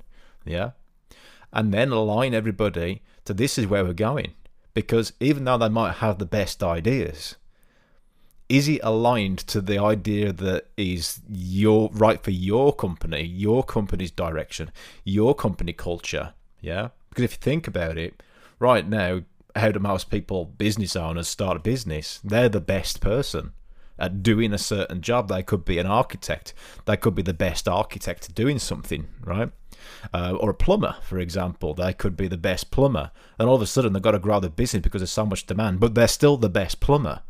Yeah. 0.46 0.72
And 1.54 1.74
then 1.74 1.92
align 1.92 2.34
everybody 2.34 3.02
to 3.26 3.34
this 3.34 3.58
is 3.58 3.68
where 3.68 3.84
we're 3.84 3.94
going. 3.94 4.34
Because 4.74 5.14
even 5.20 5.46
though 5.46 5.58
they 5.58 5.70
might 5.70 5.96
have 5.96 6.20
the 6.20 6.26
best 6.26 6.64
ideas, 6.64 7.36
is 8.50 8.68
it 8.70 8.80
aligned 8.84 9.40
to 9.40 9.60
the 9.60 9.78
idea 9.80 10.32
that 10.32 10.68
is 10.78 11.20
your 11.30 11.90
right 11.94 12.24
for 12.24 12.32
your 12.32 12.74
company, 12.74 13.24
your 13.24 13.64
company's 13.64 14.12
direction, 14.12 14.72
your 15.04 15.36
company 15.36 15.74
culture? 15.74 16.34
Yeah. 16.62 16.90
Because 17.10 17.24
if 17.24 17.32
you 17.34 17.38
think 17.40 17.68
about 17.68 17.98
it, 17.98 18.22
right 18.60 18.88
now, 18.88 19.22
how 19.56 19.72
do 19.72 19.80
most 19.80 20.10
people, 20.10 20.46
business 20.46 20.96
owners, 20.96 21.28
start 21.28 21.58
a 21.58 21.60
business? 21.60 22.20
They're 22.24 22.50
the 22.50 22.62
best 22.62 23.02
person 23.02 23.54
at 24.00 24.22
doing 24.22 24.54
a 24.54 24.58
certain 24.58 25.02
job. 25.02 25.28
They 25.28 25.44
could 25.44 25.66
be 25.66 25.80
an 25.80 25.88
architect. 25.88 26.54
They 26.86 26.98
could 26.98 27.16
be 27.16 27.24
the 27.24 27.34
best 27.34 27.68
architect 27.68 28.34
doing 28.36 28.60
something, 28.60 29.08
right? 29.24 29.50
Uh, 30.14 30.36
or 30.40 30.50
a 30.50 30.54
plumber, 30.54 30.96
for 31.02 31.20
example. 31.20 31.74
They 31.74 31.94
could 31.94 32.16
be 32.16 32.28
the 32.28 32.38
best 32.38 32.72
plumber. 32.72 33.12
And 33.40 33.50
all 33.50 33.56
of 33.56 33.62
a 33.62 33.68
sudden 33.68 33.94
they've 33.94 34.02
got 34.02 34.12
to 34.12 34.20
grow 34.20 34.40
their 34.40 34.50
business 34.50 34.82
because 34.82 35.02
there's 35.02 35.12
so 35.12 35.26
much 35.26 35.46
demand, 35.46 35.80
but 35.80 35.96
they're 35.96 36.08
still 36.08 36.38
the 36.38 36.50
best 36.50 36.80
plumber. 36.80 37.22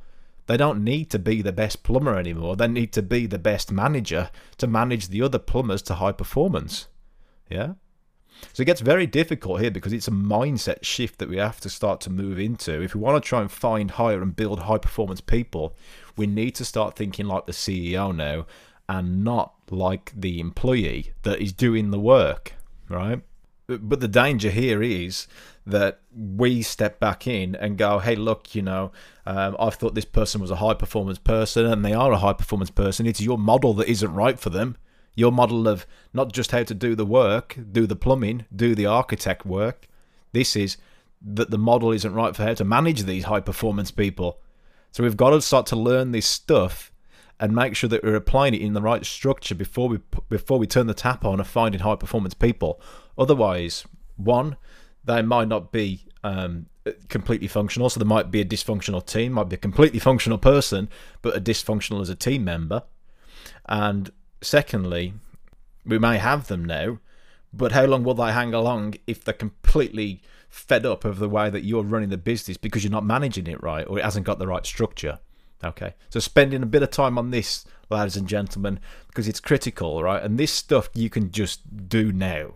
They 0.47 0.57
don't 0.57 0.83
need 0.83 1.09
to 1.11 1.19
be 1.19 1.41
the 1.41 1.51
best 1.51 1.83
plumber 1.83 2.17
anymore. 2.17 2.55
They 2.55 2.67
need 2.67 2.93
to 2.93 3.01
be 3.01 3.25
the 3.25 3.39
best 3.39 3.71
manager 3.71 4.29
to 4.57 4.67
manage 4.67 5.09
the 5.09 5.21
other 5.21 5.39
plumbers 5.39 5.81
to 5.83 5.95
high 5.95 6.13
performance. 6.13 6.87
Yeah? 7.49 7.73
So 8.53 8.61
it 8.61 8.65
gets 8.65 8.81
very 8.81 9.07
difficult 9.07 9.61
here 9.61 9.71
because 9.71 9.93
it's 9.93 10.07
a 10.07 10.11
mindset 10.11 10.83
shift 10.83 11.19
that 11.19 11.29
we 11.29 11.37
have 11.37 11.59
to 11.61 11.69
start 11.69 11.99
to 12.01 12.09
move 12.09 12.39
into. 12.39 12.81
If 12.81 12.95
we 12.95 13.01
want 13.01 13.21
to 13.21 13.27
try 13.27 13.41
and 13.41 13.51
find 13.51 13.91
higher 13.91 14.21
and 14.21 14.35
build 14.35 14.59
high 14.59 14.77
performance 14.77 15.21
people, 15.21 15.75
we 16.15 16.27
need 16.27 16.51
to 16.55 16.65
start 16.65 16.95
thinking 16.95 17.25
like 17.25 17.45
the 17.45 17.51
CEO 17.51 18.15
now 18.15 18.45
and 18.87 19.23
not 19.23 19.53
like 19.69 20.11
the 20.15 20.39
employee 20.39 21.13
that 21.23 21.39
is 21.41 21.53
doing 21.53 21.91
the 21.91 21.99
work, 21.99 22.53
right? 22.89 23.21
But 23.67 23.99
the 23.99 24.07
danger 24.07 24.49
here 24.49 24.81
is 24.81 25.27
that 25.65 25.99
we 26.15 26.61
step 26.61 26.99
back 26.99 27.27
in 27.27 27.53
and 27.55 27.77
go, 27.77 27.99
hey, 27.99 28.15
look, 28.15 28.55
you 28.55 28.61
know, 28.61 28.93
um, 29.25 29.57
I 29.59 29.69
thought 29.71 29.93
this 29.93 30.05
person 30.05 30.39
was 30.39 30.51
a 30.51 30.55
high 30.55 30.73
performance 30.73 31.19
person 31.19 31.65
and 31.65 31.83
they 31.83 31.93
are 31.93 32.13
a 32.13 32.17
high 32.19 32.33
performance 32.33 32.71
person. 32.71 33.05
It's 33.05 33.19
your 33.19 33.37
model 33.37 33.73
that 33.73 33.89
isn't 33.89 34.13
right 34.13 34.39
for 34.39 34.49
them 34.49 34.77
Your 35.17 35.31
model 35.31 35.67
of 35.67 35.87
not 36.13 36.31
just 36.31 36.51
how 36.51 36.61
to 36.61 36.75
do 36.75 36.93
the 36.93 37.05
work, 37.05 37.57
do 37.71 37.87
the 37.87 37.95
plumbing, 37.95 38.45
do 38.55 38.75
the 38.75 38.85
architect 38.85 39.47
work. 39.47 39.87
This 40.31 40.55
is 40.55 40.77
that 41.21 41.49
the 41.49 41.57
model 41.57 41.91
isn't 41.91 42.13
right 42.13 42.35
for 42.35 42.43
how 42.43 42.53
to 42.53 42.63
manage 42.63 43.03
these 43.03 43.23
high 43.23 43.39
performance 43.39 43.89
people. 43.89 44.39
So 44.91 45.01
we've 45.01 45.17
got 45.17 45.31
to 45.31 45.41
start 45.41 45.65
to 45.67 45.75
learn 45.75 46.11
this 46.11 46.27
stuff 46.27 46.91
and 47.39 47.53
make 47.53 47.75
sure 47.75 47.89
that 47.89 48.03
we're 48.03 48.15
applying 48.15 48.53
it 48.53 48.61
in 48.61 48.73
the 48.73 48.81
right 48.81 49.05
structure 49.05 49.55
before 49.55 49.87
we 49.89 49.99
before 50.29 50.57
we 50.57 50.67
turn 50.67 50.87
the 50.87 50.93
tap 50.93 51.23
on 51.23 51.39
of 51.39 51.47
finding 51.47 51.81
high 51.81 51.95
performance 51.95 52.33
people. 52.33 52.81
Otherwise, 53.17 53.85
one, 54.15 54.57
they 55.03 55.21
might 55.21 55.47
not 55.47 55.71
be 55.71 56.05
um, 56.23 56.67
completely 57.09 57.47
functional. 57.47 57.89
So 57.89 57.99
there 57.99 58.07
might 58.07 58.31
be 58.31 58.41
a 58.41 58.45
dysfunctional 58.45 59.05
team, 59.05 59.33
might 59.33 59.49
be 59.49 59.55
a 59.55 59.59
completely 59.59 59.99
functional 59.99 60.37
person, 60.37 60.89
but 61.21 61.35
a 61.35 61.41
dysfunctional 61.41 62.01
as 62.01 62.09
a 62.09 62.15
team 62.15 62.43
member. 62.43 62.83
And 63.67 64.11
secondly, 64.41 65.13
we 65.85 65.99
may 65.99 66.17
have 66.17 66.47
them 66.47 66.65
now, 66.65 66.99
but 67.53 67.71
how 67.71 67.85
long 67.85 68.03
will 68.03 68.13
they 68.13 68.31
hang 68.31 68.53
along 68.53 68.95
if 69.05 69.23
they're 69.23 69.33
completely 69.33 70.21
fed 70.49 70.85
up 70.85 71.05
of 71.05 71.19
the 71.19 71.29
way 71.29 71.49
that 71.49 71.63
you're 71.63 71.83
running 71.83 72.09
the 72.09 72.17
business 72.17 72.57
because 72.57 72.83
you're 72.83 72.91
not 72.91 73.05
managing 73.05 73.47
it 73.47 73.61
right 73.61 73.85
or 73.87 73.99
it 73.99 74.05
hasn't 74.05 74.25
got 74.25 74.39
the 74.39 74.47
right 74.47 74.65
structure? 74.65 75.19
Okay, 75.63 75.95
so 76.09 76.19
spending 76.19 76.61
a 76.61 76.67
bit 76.67 76.83
of 76.83 76.91
time 76.91 77.17
on 77.17 77.31
this, 77.31 77.65
ladies 77.89 78.15
and 78.15 78.27
gentlemen, 78.27 78.79
because 79.07 79.27
it's 79.27 79.39
critical, 79.39 80.03
right? 80.03 80.21
And 80.21 80.37
this 80.37 80.51
stuff 80.51 80.89
you 80.93 81.09
can 81.09 81.31
just 81.31 81.89
do 81.89 82.11
now. 82.11 82.55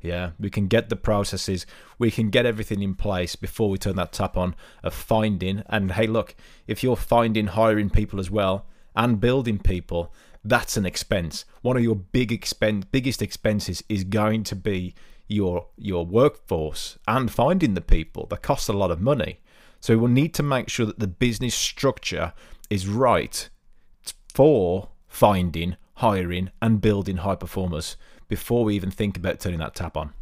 Yeah, 0.00 0.30
we 0.38 0.48
can 0.48 0.68
get 0.68 0.88
the 0.88 0.96
processes, 0.96 1.66
we 1.98 2.10
can 2.10 2.30
get 2.30 2.46
everything 2.46 2.82
in 2.82 2.94
place 2.94 3.36
before 3.36 3.68
we 3.68 3.78
turn 3.78 3.96
that 3.96 4.12
tap 4.12 4.36
on 4.36 4.54
of 4.82 4.94
finding. 4.94 5.62
And 5.66 5.92
hey, 5.92 6.06
look, 6.06 6.36
if 6.66 6.82
you're 6.82 6.96
finding, 6.96 7.48
hiring 7.48 7.90
people 7.90 8.20
as 8.20 8.30
well, 8.30 8.64
and 8.94 9.20
building 9.20 9.58
people, 9.58 10.12
that's 10.44 10.76
an 10.76 10.86
expense. 10.86 11.44
One 11.62 11.76
of 11.76 11.82
your 11.82 11.96
big 11.96 12.32
expense, 12.32 12.86
biggest 12.90 13.20
expenses 13.20 13.82
is 13.88 14.04
going 14.04 14.44
to 14.44 14.56
be 14.56 14.94
your 15.26 15.66
your 15.76 16.06
workforce 16.06 16.96
and 17.06 17.30
finding 17.30 17.74
the 17.74 17.80
people. 17.80 18.26
That 18.26 18.42
costs 18.42 18.68
a 18.68 18.72
lot 18.72 18.90
of 18.90 19.00
money. 19.00 19.40
So 19.80 19.94
we 19.94 20.00
will 20.00 20.08
need 20.08 20.34
to 20.34 20.42
make 20.42 20.68
sure 20.68 20.86
that 20.86 20.98
the 20.98 21.06
business 21.06 21.54
structure 21.54 22.32
is 22.68 22.86
right 22.86 23.48
for 24.34 24.88
finding, 25.06 25.76
hiring, 25.94 26.50
and 26.60 26.80
building 26.80 27.18
high 27.18 27.36
performers 27.36 27.96
before 28.28 28.64
we 28.64 28.76
even 28.76 28.90
think 28.90 29.16
about 29.16 29.40
turning 29.40 29.60
that 29.60 29.74
tap 29.74 29.96
on. 29.96 30.12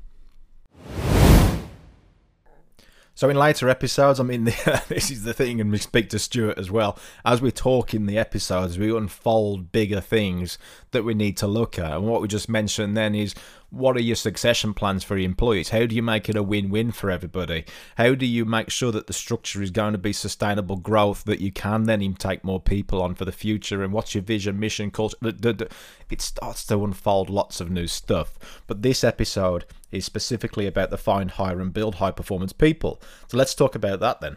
So 3.16 3.30
in 3.30 3.36
later 3.36 3.70
episodes, 3.70 4.20
I 4.20 4.24
mean, 4.24 4.44
the, 4.44 4.82
this 4.88 5.10
is 5.10 5.22
the 5.22 5.32
thing, 5.32 5.58
and 5.58 5.72
we 5.72 5.78
speak 5.78 6.10
to 6.10 6.18
Stuart 6.18 6.58
as 6.58 6.70
well. 6.70 6.98
As 7.24 7.40
we 7.40 7.50
talk 7.50 7.94
in 7.94 8.04
the 8.04 8.18
episodes, 8.18 8.78
we 8.78 8.94
unfold 8.94 9.72
bigger 9.72 10.02
things 10.02 10.58
that 10.90 11.02
we 11.02 11.14
need 11.14 11.38
to 11.38 11.46
look 11.46 11.78
at. 11.78 11.92
And 11.92 12.06
what 12.06 12.20
we 12.20 12.28
just 12.28 12.50
mentioned 12.50 12.94
then 12.94 13.14
is 13.14 13.34
what 13.70 13.96
are 13.96 14.02
your 14.02 14.16
succession 14.16 14.72
plans 14.74 15.02
for 15.02 15.16
your 15.16 15.26
employees? 15.26 15.70
How 15.70 15.86
do 15.86 15.94
you 15.94 16.02
make 16.02 16.28
it 16.28 16.36
a 16.36 16.42
win-win 16.42 16.92
for 16.92 17.10
everybody? 17.10 17.64
How 17.96 18.14
do 18.14 18.24
you 18.24 18.44
make 18.44 18.70
sure 18.70 18.92
that 18.92 19.06
the 19.06 19.12
structure 19.12 19.60
is 19.62 19.70
going 19.70 19.92
to 19.92 19.98
be 19.98 20.12
sustainable 20.12 20.76
growth 20.76 21.24
that 21.24 21.40
you 21.40 21.50
can 21.50 21.84
then 21.84 22.14
take 22.14 22.44
more 22.44 22.60
people 22.60 23.02
on 23.02 23.14
for 23.14 23.24
the 23.24 23.32
future? 23.32 23.82
And 23.82 23.92
what's 23.92 24.14
your 24.14 24.22
vision, 24.22 24.60
mission, 24.60 24.90
culture? 24.90 25.16
It 25.22 26.20
starts 26.22 26.64
to 26.66 26.84
unfold 26.84 27.28
lots 27.28 27.60
of 27.60 27.70
new 27.70 27.86
stuff. 27.86 28.38
But 28.66 28.82
this 28.82 29.02
episode 29.02 29.64
is 29.90 30.04
specifically 30.04 30.66
about 30.66 30.90
the 30.90 30.98
find, 30.98 31.32
hire, 31.32 31.60
and 31.60 31.72
build 31.72 31.96
high-performance 31.96 32.52
people. 32.52 33.02
So 33.28 33.36
let's 33.36 33.54
talk 33.54 33.74
about 33.74 34.00
that 34.00 34.20
then. 34.20 34.36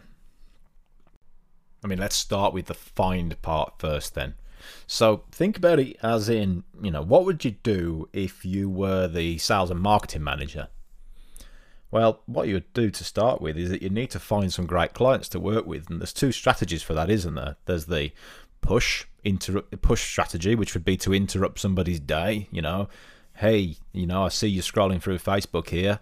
I 1.82 1.86
mean, 1.86 1.98
let's 1.98 2.16
start 2.16 2.52
with 2.52 2.66
the 2.66 2.74
find 2.74 3.40
part 3.42 3.74
first 3.78 4.14
then. 4.14 4.34
So 4.86 5.24
think 5.30 5.56
about 5.56 5.78
it 5.78 5.96
as 6.02 6.28
in, 6.28 6.64
you 6.82 6.90
know, 6.90 7.02
what 7.02 7.24
would 7.24 7.44
you 7.44 7.52
do 7.62 8.08
if 8.12 8.44
you 8.44 8.68
were 8.68 9.08
the 9.08 9.38
sales 9.38 9.70
and 9.70 9.80
marketing 9.80 10.24
manager? 10.24 10.68
Well, 11.90 12.20
what 12.26 12.46
you 12.46 12.54
would 12.54 12.72
do 12.72 12.90
to 12.90 13.04
start 13.04 13.40
with 13.40 13.56
is 13.56 13.70
that 13.70 13.82
you 13.82 13.90
need 13.90 14.10
to 14.10 14.20
find 14.20 14.52
some 14.52 14.66
great 14.66 14.94
clients 14.94 15.28
to 15.30 15.40
work 15.40 15.66
with, 15.66 15.90
and 15.90 16.00
there's 16.00 16.12
two 16.12 16.30
strategies 16.30 16.82
for 16.82 16.94
that, 16.94 17.10
isn't 17.10 17.34
there? 17.34 17.56
There's 17.66 17.86
the 17.86 18.12
push 18.60 19.06
interrupt 19.24 19.80
push 19.82 20.02
strategy, 20.02 20.54
which 20.54 20.74
would 20.74 20.84
be 20.84 20.96
to 20.98 21.12
interrupt 21.12 21.58
somebody's 21.58 21.98
day. 22.00 22.48
You 22.52 22.62
know, 22.62 22.88
hey, 23.36 23.76
you 23.92 24.06
know, 24.06 24.24
I 24.24 24.28
see 24.28 24.48
you 24.48 24.62
scrolling 24.62 25.02
through 25.02 25.18
Facebook 25.18 25.70
here. 25.70 25.98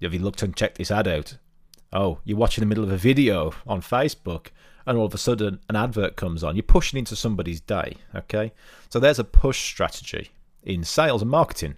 Have 0.00 0.14
you 0.14 0.20
looked 0.20 0.42
and 0.42 0.56
checked 0.56 0.78
this 0.78 0.90
ad 0.90 1.06
out? 1.06 1.36
Oh, 1.92 2.20
you're 2.24 2.38
watching 2.38 2.62
the 2.62 2.66
middle 2.66 2.84
of 2.84 2.90
a 2.90 2.96
video 2.96 3.52
on 3.66 3.80
Facebook 3.80 4.48
and 4.86 4.98
all 4.98 5.06
of 5.06 5.14
a 5.14 5.18
sudden 5.18 5.60
an 5.68 5.76
advert 5.76 6.16
comes 6.16 6.44
on. 6.44 6.56
You're 6.56 6.62
pushing 6.62 6.98
into 6.98 7.16
somebody's 7.16 7.60
day, 7.60 7.96
okay? 8.14 8.52
So 8.88 8.98
there's 8.98 9.18
a 9.18 9.24
push 9.24 9.64
strategy 9.64 10.30
in 10.62 10.84
sales 10.84 11.22
and 11.22 11.30
marketing. 11.30 11.76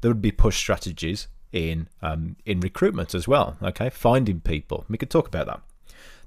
There 0.00 0.10
would 0.10 0.22
be 0.22 0.32
push 0.32 0.56
strategies 0.56 1.28
in 1.52 1.88
um, 2.02 2.36
in 2.44 2.60
recruitment 2.60 3.14
as 3.14 3.26
well, 3.26 3.56
okay? 3.62 3.90
Finding 3.90 4.40
people. 4.40 4.84
We 4.88 4.98
could 4.98 5.10
talk 5.10 5.26
about 5.26 5.46
that. 5.46 5.60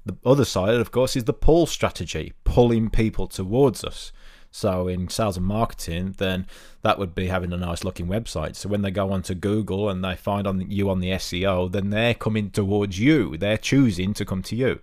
The 0.04 0.16
other 0.26 0.44
side, 0.44 0.74
of 0.74 0.90
course, 0.90 1.14
is 1.14 1.24
the 1.24 1.32
pull 1.32 1.66
strategy, 1.66 2.32
pulling 2.44 2.90
people 2.90 3.28
towards 3.28 3.84
us. 3.84 4.12
So 4.50 4.86
in 4.86 5.08
sales 5.08 5.38
and 5.38 5.46
marketing, 5.46 6.16
then 6.18 6.46
that 6.82 6.98
would 6.98 7.14
be 7.14 7.28
having 7.28 7.52
a 7.52 7.56
nice 7.56 7.84
looking 7.84 8.06
website. 8.06 8.54
So 8.54 8.68
when 8.68 8.82
they 8.82 8.90
go 8.90 9.10
onto 9.10 9.34
Google 9.34 9.88
and 9.88 10.04
they 10.04 10.14
find 10.14 10.46
on 10.46 10.70
you 10.70 10.90
on 10.90 11.00
the 11.00 11.12
SEO, 11.12 11.72
then 11.72 11.88
they're 11.88 12.14
coming 12.14 12.50
towards 12.50 12.98
you. 12.98 13.38
They're 13.38 13.56
choosing 13.56 14.12
to 14.14 14.26
come 14.26 14.42
to 14.42 14.56
you. 14.56 14.80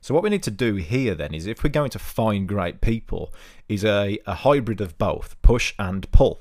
So 0.00 0.14
what 0.14 0.22
we 0.22 0.30
need 0.30 0.42
to 0.44 0.50
do 0.50 0.76
here 0.76 1.14
then 1.14 1.34
is 1.34 1.46
if 1.46 1.62
we're 1.62 1.70
going 1.70 1.90
to 1.90 1.98
find 1.98 2.48
great 2.48 2.80
people, 2.80 3.34
is 3.68 3.84
a, 3.84 4.18
a 4.26 4.34
hybrid 4.34 4.80
of 4.80 4.96
both, 4.98 5.40
push 5.42 5.74
and 5.78 6.10
pull. 6.10 6.40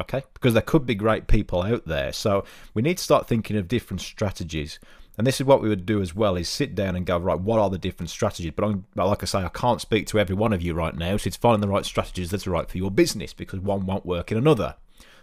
Okay? 0.00 0.22
Because 0.34 0.54
there 0.54 0.62
could 0.62 0.86
be 0.86 0.94
great 0.94 1.26
people 1.26 1.62
out 1.62 1.86
there. 1.86 2.12
So 2.12 2.44
we 2.72 2.82
need 2.82 2.98
to 2.98 3.04
start 3.04 3.26
thinking 3.26 3.56
of 3.56 3.68
different 3.68 4.00
strategies. 4.00 4.78
And 5.18 5.26
this 5.26 5.40
is 5.40 5.46
what 5.46 5.60
we 5.60 5.68
would 5.68 5.84
do 5.84 6.00
as 6.00 6.14
well: 6.14 6.36
is 6.36 6.48
sit 6.48 6.76
down 6.76 6.94
and 6.94 7.04
go 7.04 7.18
right. 7.18 7.38
What 7.38 7.58
are 7.58 7.68
the 7.68 7.76
different 7.76 8.08
strategies? 8.08 8.52
But, 8.54 8.64
I'm, 8.66 8.86
like 8.94 9.22
I 9.24 9.26
say, 9.26 9.40
I 9.40 9.48
can't 9.48 9.80
speak 9.80 10.06
to 10.08 10.20
every 10.20 10.36
one 10.36 10.52
of 10.52 10.62
you 10.62 10.74
right 10.74 10.94
now. 10.94 11.16
So 11.16 11.26
it's 11.26 11.36
finding 11.36 11.60
the 11.60 11.68
right 11.68 11.84
strategies 11.84 12.30
that's 12.30 12.46
right 12.46 12.70
for 12.70 12.78
your 12.78 12.92
business 12.92 13.34
because 13.34 13.58
one 13.58 13.84
won't 13.84 14.06
work 14.06 14.30
in 14.30 14.38
another. 14.38 14.76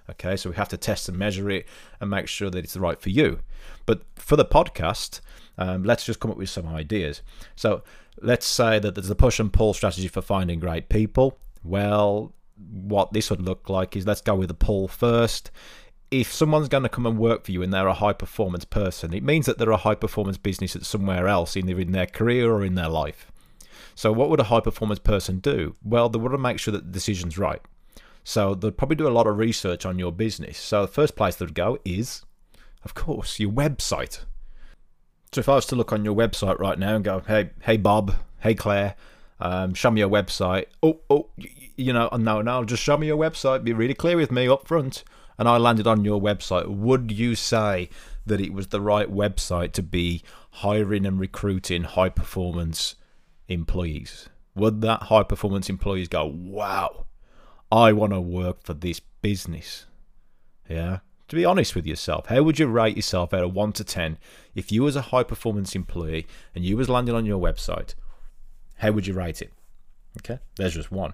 Okay, 0.10 0.36
so 0.36 0.50
we 0.50 0.55
have 0.57 0.69
to 0.69 0.77
test 0.77 1.10
and 1.10 1.17
measure 1.17 1.50
it 1.50 1.65
and 2.00 2.10
make 2.10 2.27
sure 2.27 2.50
that 2.50 2.63
it's 2.63 2.77
right 2.77 3.01
for 3.01 3.10
you. 3.10 3.39
But 3.86 4.01
for 4.17 4.36
the 4.36 4.45
podcast, 4.45 5.22
um, 5.58 5.84
let's 5.84 6.06
just 6.06 6.20
come 6.20 6.32
up 6.32 6.38
with 6.38 6.50
some 6.50 6.68
ideas. 6.68 7.22
So 7.56 7.84
let's 8.22 8.46
say 8.46 8.80
that 8.80 8.96
there's 8.96 9.10
a 9.10 9.16
push 9.16 9.40
and 9.40 9.52
pull 9.52 9.74
strategy 9.74 10.08
for 10.08 10.22
finding 10.22 10.60
great 10.60 10.90
people. 10.90 11.38
Well, 11.64 12.34
what 12.56 13.14
this 13.14 13.30
would 13.30 13.42
look 13.42 13.70
like 13.70 13.96
is 13.96 14.08
let's 14.08 14.22
go 14.22 14.36
with 14.36 14.48
the 14.50 14.54
pull 14.54 14.88
first. 14.88 15.52
If 16.12 16.32
someone's 16.32 16.70
going 16.70 16.84
to 16.84 16.90
come 16.90 17.06
and 17.06 17.18
work 17.18 17.46
for 17.46 17.52
you 17.52 17.62
and 17.62 17.74
they're 17.74 17.88
a 17.88 17.94
high 17.94 18.14
performance 18.14 18.64
person, 18.64 19.14
it 19.14 19.24
means 19.24 19.46
that 19.48 19.58
they're 19.58 19.72
a 19.72 19.78
high 19.78 19.96
performance 19.96 20.38
business 20.38 20.76
at 20.76 20.86
somewhere 20.86 21.28
else, 21.28 21.58
either 21.58 21.80
in 21.80 21.92
their 21.92 22.06
career 22.06 22.52
or 22.52 22.64
in 22.64 22.76
their 22.76 22.90
life. 22.90 23.32
So, 23.96 24.12
what 24.12 24.30
would 24.30 24.40
a 24.40 24.46
high 24.46 24.60
performance 24.60 25.00
person 25.00 25.40
do? 25.40 25.76
Well, 25.84 26.10
they 26.10 26.20
want 26.20 26.34
to 26.34 26.38
make 26.38 26.60
sure 26.60 26.72
that 26.74 26.86
the 26.86 26.92
decision's 26.92 27.38
right. 27.38 27.62
So 28.28 28.56
they'd 28.56 28.76
probably 28.76 28.96
do 28.96 29.08
a 29.08 29.10
lot 29.10 29.28
of 29.28 29.38
research 29.38 29.86
on 29.86 30.00
your 30.00 30.12
business. 30.12 30.58
So 30.58 30.82
the 30.82 30.92
first 30.92 31.16
place 31.16 31.36
they'd 31.36 31.54
go 31.54 31.78
is, 31.86 32.24
of 32.84 32.96
course, 32.96 33.40
your 33.40 33.52
website. 33.52 34.26
So 35.36 35.39
if 35.39 35.50
I 35.50 35.56
was 35.56 35.65
to 35.65 35.75
look 35.75 35.92
on 35.92 36.06
your 36.06 36.15
website 36.15 36.60
right 36.60 36.80
now 36.80 36.96
and 36.96 37.04
go, 37.04 37.20
hey, 37.27 37.50
hey 37.63 37.75
Bob, 37.75 38.15
hey 38.39 38.56
Claire, 38.56 38.96
um, 39.42 39.74
show 39.74 39.92
me 39.92 40.00
your 40.00 40.10
website. 40.10 40.68
Oh, 40.82 41.01
oh, 41.10 41.27
you 41.75 41.92
know, 41.92 42.08
no, 42.13 42.42
no, 42.42 42.63
just 42.63 42.82
show 42.82 42.96
me 42.96 43.08
your 43.08 43.18
website. 43.18 43.65
Be 43.65 43.74
really 43.74 43.94
clear 43.94 44.15
with 44.15 44.32
me 44.32 44.48
up 44.48 44.65
front. 44.65 45.04
And 45.38 45.50
I 45.50 45.58
landed 45.58 45.88
on 45.88 46.06
your 46.06 46.22
website. 46.22 46.70
Would 46.70 47.12
you 47.12 47.36
say 47.36 47.89
that 48.25 48.39
it 48.39 48.54
was 48.54 48.68
the 48.68 48.80
right 48.80 49.12
website 49.12 49.74
to 49.74 49.84
be 49.84 50.22
hiring 50.51 51.06
and 51.06 51.20
recruiting 51.20 51.84
high 51.84 52.08
performance 52.08 52.96
employees? 53.50 54.30
Would 54.56 54.80
that 54.84 55.04
high 55.04 55.24
performance 55.24 55.70
employees 55.70 56.08
go, 56.08 56.25
wow, 56.34 57.08
I 57.70 57.92
want 57.92 58.13
to 58.13 58.22
work 58.22 58.63
for 58.63 58.74
this 58.74 59.01
business. 59.01 59.86
Yeah. 60.70 61.00
To 61.29 61.36
be 61.36 61.46
honest 61.46 61.75
with 61.75 61.88
yourself, 61.88 62.27
how 62.27 62.44
would 62.44 62.60
you 62.60 62.67
rate 62.67 62.96
yourself 62.96 63.34
out 63.34 63.44
of 63.44 63.53
1 63.53 63.74
to 63.74 63.84
10 63.84 64.17
if 64.53 64.72
you 64.72 64.84
was 64.84 64.96
a 64.96 65.01
high 65.01 65.24
performance 65.24 65.75
employee 65.75 66.27
and 66.53 66.63
you 66.63 66.77
was 66.77 66.89
landing 66.89 67.15
on 67.15 67.25
your 67.25 67.41
website? 67.41 67.96
How 68.77 68.91
would 68.91 69.08
you 69.08 69.13
rate 69.13 69.41
it? 69.41 69.51
Okay, 70.20 70.39
there's 70.58 70.75
just 70.75 70.91
one. 70.91 71.13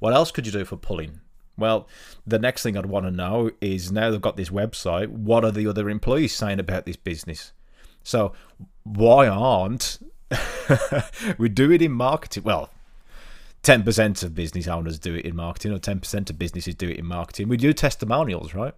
What 0.00 0.14
else 0.14 0.30
could 0.30 0.46
you 0.46 0.52
do 0.52 0.64
for 0.64 0.76
pulling? 0.76 1.20
Well, 1.58 1.86
the 2.26 2.38
next 2.38 2.62
thing 2.62 2.76
I'd 2.76 2.86
want 2.86 3.06
to 3.06 3.10
know 3.10 3.50
is 3.60 3.92
now 3.92 4.10
they've 4.10 4.20
got 4.20 4.36
this 4.36 4.48
website, 4.48 5.08
what 5.08 5.44
are 5.44 5.50
the 5.50 5.66
other 5.66 5.90
employees 5.90 6.34
saying 6.34 6.58
about 6.58 6.86
this 6.86 6.96
business? 6.96 7.52
So, 8.02 8.32
why 8.84 9.28
aren't 9.28 9.98
we 11.38 11.48
do 11.48 11.70
it 11.70 11.82
in 11.82 11.92
marketing? 11.92 12.42
Well, 12.44 12.70
10% 13.62 14.24
of 14.24 14.34
business 14.34 14.66
owners 14.66 14.98
do 14.98 15.14
it 15.14 15.24
in 15.24 15.36
marketing, 15.36 15.72
or 15.72 15.78
10% 15.78 16.30
of 16.30 16.38
businesses 16.38 16.74
do 16.74 16.88
it 16.88 16.98
in 16.98 17.06
marketing. 17.06 17.48
We 17.48 17.56
do 17.58 17.72
testimonials, 17.72 18.54
right? 18.54 18.74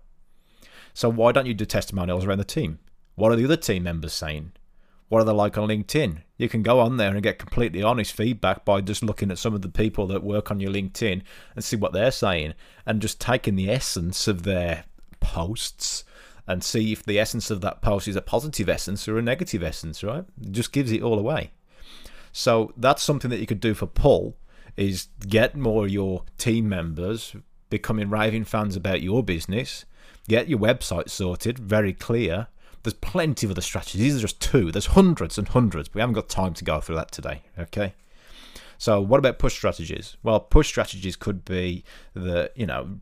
So 0.94 1.10
why 1.10 1.32
don't 1.32 1.46
you 1.46 1.54
do 1.54 1.64
testimonials 1.64 2.24
around 2.24 2.38
the 2.38 2.44
team? 2.44 2.78
What 3.16 3.32
are 3.32 3.36
the 3.36 3.44
other 3.44 3.56
team 3.56 3.82
members 3.82 4.12
saying? 4.12 4.52
What 5.08 5.20
are 5.20 5.24
they 5.24 5.32
like 5.32 5.58
on 5.58 5.68
LinkedIn? 5.68 6.22
You 6.38 6.48
can 6.48 6.62
go 6.62 6.80
on 6.80 6.96
there 6.96 7.10
and 7.10 7.22
get 7.22 7.38
completely 7.38 7.82
honest 7.82 8.12
feedback 8.12 8.64
by 8.64 8.80
just 8.80 9.02
looking 9.02 9.30
at 9.30 9.38
some 9.38 9.54
of 9.54 9.62
the 9.62 9.68
people 9.68 10.06
that 10.06 10.24
work 10.24 10.50
on 10.50 10.60
your 10.60 10.72
LinkedIn 10.72 11.22
and 11.54 11.64
see 11.64 11.76
what 11.76 11.92
they're 11.92 12.10
saying 12.10 12.54
and 12.86 13.02
just 13.02 13.20
taking 13.20 13.56
the 13.56 13.70
essence 13.70 14.26
of 14.26 14.44
their 14.44 14.84
posts 15.20 16.04
and 16.46 16.62
see 16.62 16.92
if 16.92 17.02
the 17.02 17.18
essence 17.18 17.50
of 17.50 17.60
that 17.60 17.80
post 17.82 18.08
is 18.08 18.16
a 18.16 18.22
positive 18.22 18.68
essence 18.68 19.08
or 19.08 19.18
a 19.18 19.22
negative 19.22 19.62
essence, 19.62 20.02
right? 20.02 20.24
It 20.40 20.52
just 20.52 20.72
gives 20.72 20.92
it 20.92 21.02
all 21.02 21.18
away. 21.18 21.52
So 22.32 22.72
that's 22.76 23.02
something 23.02 23.30
that 23.30 23.40
you 23.40 23.46
could 23.46 23.60
do 23.60 23.74
for 23.74 23.86
pull 23.86 24.36
is 24.76 25.08
get 25.26 25.56
more 25.56 25.84
of 25.84 25.90
your 25.90 26.24
team 26.38 26.68
members 26.68 27.36
becoming 27.70 28.10
raving 28.10 28.44
fans 28.44 28.76
about 28.76 29.02
your 29.02 29.22
business, 29.22 29.84
get 30.28 30.48
your 30.48 30.58
website 30.58 31.10
sorted, 31.10 31.58
very 31.58 31.92
clear. 31.92 32.48
There's 32.82 32.94
plenty 32.94 33.46
of 33.46 33.50
other 33.50 33.62
strategies. 33.62 34.00
These 34.00 34.16
are 34.16 34.20
just 34.20 34.40
two. 34.40 34.70
There's 34.70 34.86
hundreds 34.86 35.38
and 35.38 35.48
hundreds. 35.48 35.92
We 35.94 36.00
haven't 36.00 36.14
got 36.14 36.28
time 36.28 36.54
to 36.54 36.64
go 36.64 36.80
through 36.80 36.96
that 36.96 37.12
today. 37.12 37.42
Okay. 37.58 37.94
So 38.76 39.00
what 39.00 39.18
about 39.18 39.38
push 39.38 39.54
strategies? 39.54 40.16
Well, 40.22 40.40
push 40.40 40.68
strategies 40.68 41.16
could 41.16 41.44
be 41.44 41.84
that, 42.14 42.52
you 42.56 42.66
know, 42.66 42.98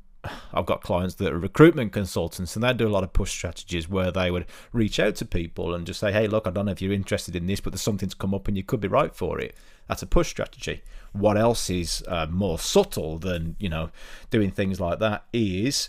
I've 0.55 0.67
got 0.67 0.83
clients 0.83 1.17
that 1.17 1.33
are 1.33 1.39
recruitment 1.39 1.93
consultants 1.93 2.55
and 2.55 2.63
they 2.63 2.73
do 2.73 2.87
a 2.87 2.91
lot 2.91 3.03
of 3.03 3.13
push 3.13 3.33
strategies 3.33 3.89
where 3.89 4.13
they 4.13 4.31
would 4.31 4.47
reach 4.73 5.01
out 5.01 5.17
to 5.17 5.25
people 5.25 5.75
and 5.75 5.85
just 5.85 5.99
say, 5.99 6.13
hey, 6.13 6.29
look, 6.29 6.47
I 6.47 6.51
don't 6.51 6.67
know 6.67 6.73
if 6.73 6.81
you're 6.81 6.93
interested 6.93 7.35
in 7.35 7.47
this, 7.47 7.61
but 7.61 7.73
there's 7.73 7.83
something 7.83 8.09
to 8.09 8.17
come 8.17 8.33
up 8.33 8.47
and 8.47 8.57
you 8.57 8.63
could 8.63 8.81
be 8.81 8.87
right 8.87 9.13
for 9.13 9.41
it. 9.41 9.57
That's 9.89 10.03
a 10.03 10.07
push 10.07 10.29
strategy. 10.29 10.83
What 11.13 11.37
else 11.37 11.69
is 11.69 12.05
uh, 12.07 12.27
more 12.31 12.59
subtle 12.59 13.19
than, 13.19 13.57
you 13.59 13.69
know, 13.69 13.91
doing 14.31 14.53
things 14.53 14.81
like 14.81 15.01
that 15.01 15.25
is 15.33 15.89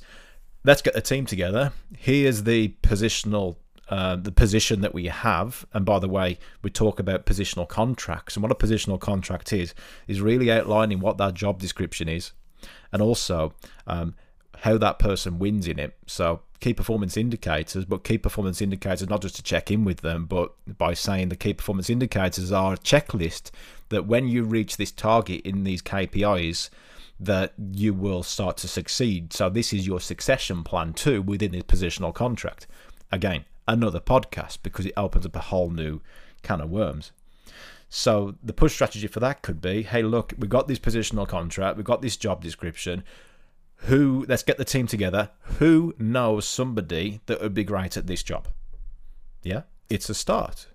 let's 0.64 0.82
get 0.82 0.94
the 0.94 1.02
team 1.02 1.26
together. 1.26 1.74
Here's 1.98 2.44
the 2.44 2.76
positional 2.82 3.58
uh, 3.90 4.16
the 4.16 4.32
position 4.32 4.82
that 4.82 4.94
we 4.94 5.08
have. 5.08 5.66
And 5.74 5.86
by 5.86 6.00
the 6.00 6.08
way, 6.08 6.40
we 6.62 6.70
talk 6.70 7.00
about 7.00 7.26
positional 7.26 7.68
contracts. 7.68 8.36
And 8.36 8.42
what 8.42 8.52
a 8.52 8.56
positional 8.56 9.00
contract 9.00 9.52
is, 9.52 9.76
is 10.08 10.22
really 10.22 10.50
outlining 10.50 11.00
what 11.00 11.18
that 11.18 11.34
job 11.34 11.60
description 11.60 12.08
is 12.08 12.32
and 12.94 13.02
also 13.02 13.54
um, 13.86 14.16
how 14.60 14.78
that 14.78 15.00
person 15.00 15.38
wins 15.38 15.68
in 15.68 15.80
it. 15.80 15.96
So 16.08 16.40
key 16.62 16.74
performance 16.74 17.18
indicators, 17.18 17.84
but 17.84 18.06
key 18.06 18.18
performance 18.18 18.62
indicators 18.62 19.10
not 19.10 19.22
just 19.22 19.36
to 19.36 19.44
check 19.44 19.70
in 19.70 19.84
with 19.84 20.00
them, 20.00 20.26
but 20.26 20.54
by 20.78 20.94
saying 20.94 21.28
the 21.28 21.36
key 21.36 21.54
performance 21.54 21.90
indicators 21.90 22.54
are 22.54 22.74
a 22.74 22.78
checklist 22.78 23.52
that 23.90 24.06
when 24.06 24.30
you 24.30 24.44
reach 24.44 24.78
this 24.78 24.92
target 24.92 25.42
in 25.42 25.66
these 25.66 25.82
KPIs, 25.82 26.70
that 27.26 27.54
you 27.72 27.94
will 27.94 28.24
start 28.24 28.58
to 28.58 28.68
succeed. 28.68 29.34
So 29.34 29.50
this 29.50 29.74
is 29.74 29.88
your 29.88 30.00
succession 30.00 30.64
plan 30.64 30.94
too 30.94 31.22
within 31.22 31.52
this 31.52 31.64
positional 31.64 32.14
contract. 32.14 32.68
Again, 33.12 33.46
another 33.68 34.00
podcast 34.00 34.60
because 34.64 34.86
it 34.86 34.94
opens 34.98 35.26
up 35.26 35.36
a 35.36 35.40
whole 35.40 35.70
new 35.70 36.02
can 36.42 36.62
of 36.62 36.70
worms. 36.70 37.12
So 37.90 38.36
the 38.44 38.54
push 38.54 38.74
strategy 38.74 39.08
for 39.08 39.20
that 39.20 39.42
could 39.44 39.62
be, 39.62 39.84
hey, 39.84 40.02
look, 40.02 40.34
we 40.38 40.48
got 40.48 40.68
this 40.68 40.80
positional 40.80 41.28
contract, 41.28 41.78
we 41.78 41.84
got 41.84 42.02
this 42.02 42.18
job 42.18 42.42
description. 42.42 43.04
Who 43.88 44.26
let's 44.28 44.44
get 44.44 44.58
the 44.58 44.66
team 44.66 44.88
together. 44.88 45.30
Who 45.60 45.94
knows 46.00 46.48
somebody 46.48 47.22
that 47.26 47.42
would 47.42 47.54
be 47.54 47.66
great 47.66 47.98
at 47.98 48.08
this 48.08 48.24
job? 48.24 48.48
Yeah, 49.44 49.64
it's 49.90 50.10
a 50.10 50.14
start. 50.14 50.68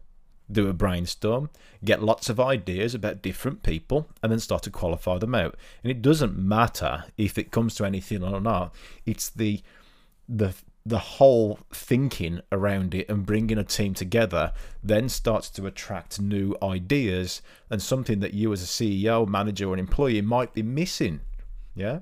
Do 0.50 0.68
a 0.68 0.72
brainstorm, 0.72 1.50
get 1.84 2.02
lots 2.02 2.30
of 2.30 2.40
ideas 2.40 2.94
about 2.94 3.22
different 3.22 3.62
people, 3.62 4.08
and 4.22 4.32
then 4.32 4.40
start 4.40 4.62
to 4.62 4.70
qualify 4.70 5.18
them 5.18 5.34
out. 5.34 5.56
And 5.82 5.90
it 5.90 6.02
doesn't 6.02 6.38
matter 6.38 7.04
if 7.16 7.36
it 7.36 7.50
comes 7.50 7.74
to 7.76 7.84
anything 7.84 8.22
or 8.22 8.40
not. 8.40 8.74
It's 9.04 9.28
the 9.28 9.62
the 10.28 10.54
the 10.88 10.98
whole 10.98 11.58
thinking 11.70 12.40
around 12.50 12.94
it 12.94 13.08
and 13.10 13.26
bringing 13.26 13.58
a 13.58 13.64
team 13.64 13.92
together 13.92 14.52
then 14.82 15.06
starts 15.08 15.50
to 15.50 15.66
attract 15.66 16.18
new 16.18 16.56
ideas 16.62 17.42
and 17.68 17.82
something 17.82 18.20
that 18.20 18.32
you 18.32 18.50
as 18.54 18.62
a 18.62 18.66
CEO, 18.66 19.28
manager, 19.28 19.68
or 19.68 19.74
an 19.74 19.80
employee 19.80 20.22
might 20.22 20.54
be 20.54 20.62
missing. 20.62 21.20
Yeah. 21.74 22.00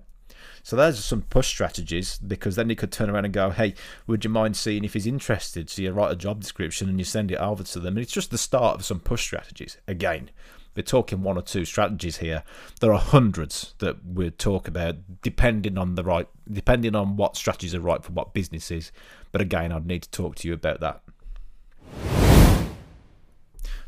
So 0.63 0.75
there's 0.75 1.05
some 1.05 1.23
push 1.23 1.47
strategies 1.47 2.19
because 2.19 2.57
then 2.57 2.69
you 2.69 2.77
could 2.77 2.91
turn 2.91 3.09
around 3.09 3.25
and 3.25 3.33
go, 3.33 3.51
hey, 3.51 3.75
would 4.07 4.25
you 4.25 4.31
mind 4.31 4.57
seeing 4.57 4.85
if 4.85 4.95
he's 4.95 5.07
interested? 5.07 5.71
So 5.71 5.83
you 5.83 5.93
write 5.93 6.11
a 6.11 6.17
job 6.17 6.41
description 6.41 6.89
and 6.89 6.99
you 6.99 7.05
send 7.05 7.31
it 7.31 7.39
over 7.39 7.63
to 7.63 7.79
them. 7.79 7.97
And 7.97 8.03
it's 8.03 8.13
just 8.13 8.31
the 8.31 8.39
start 8.39 8.75
of 8.75 8.85
some 8.85 8.99
push 8.99 9.23
strategies. 9.23 9.79
Again, 9.87 10.31
we're 10.75 10.83
talking 10.83 11.23
one 11.23 11.39
or 11.39 11.43
two 11.43 11.65
strategies 11.65 12.19
here. 12.19 12.43
There 12.81 12.93
are 12.93 12.99
hundreds 12.99 13.75
that 13.79 14.05
we 14.05 14.31
talk 14.31 14.69
about, 14.69 14.97
depending 15.23 15.79
on 15.79 15.95
the 15.95 16.05
right, 16.05 16.29
depending 16.51 16.95
on 16.95 17.17
what 17.17 17.37
strategies 17.37 17.75
are 17.75 17.81
right 17.81 18.03
for 18.03 18.13
what 18.13 18.35
businesses. 18.35 18.93
But 19.33 19.41
again, 19.41 19.73
I'd 19.73 19.87
need 19.87 20.03
to 20.03 20.11
talk 20.11 20.35
to 20.37 20.49
you 20.49 20.55
about 20.55 20.81
that. 20.81 21.03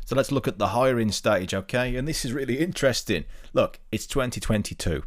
So 0.05 0.15
let's 0.15 0.31
look 0.31 0.47
at 0.47 0.57
the 0.57 0.69
hiring 0.69 1.11
stage, 1.11 1.53
okay? 1.53 1.95
And 1.95 2.07
this 2.07 2.25
is 2.25 2.33
really 2.33 2.57
interesting. 2.57 3.25
Look, 3.53 3.79
it's 3.91 4.07
2022 4.07 5.03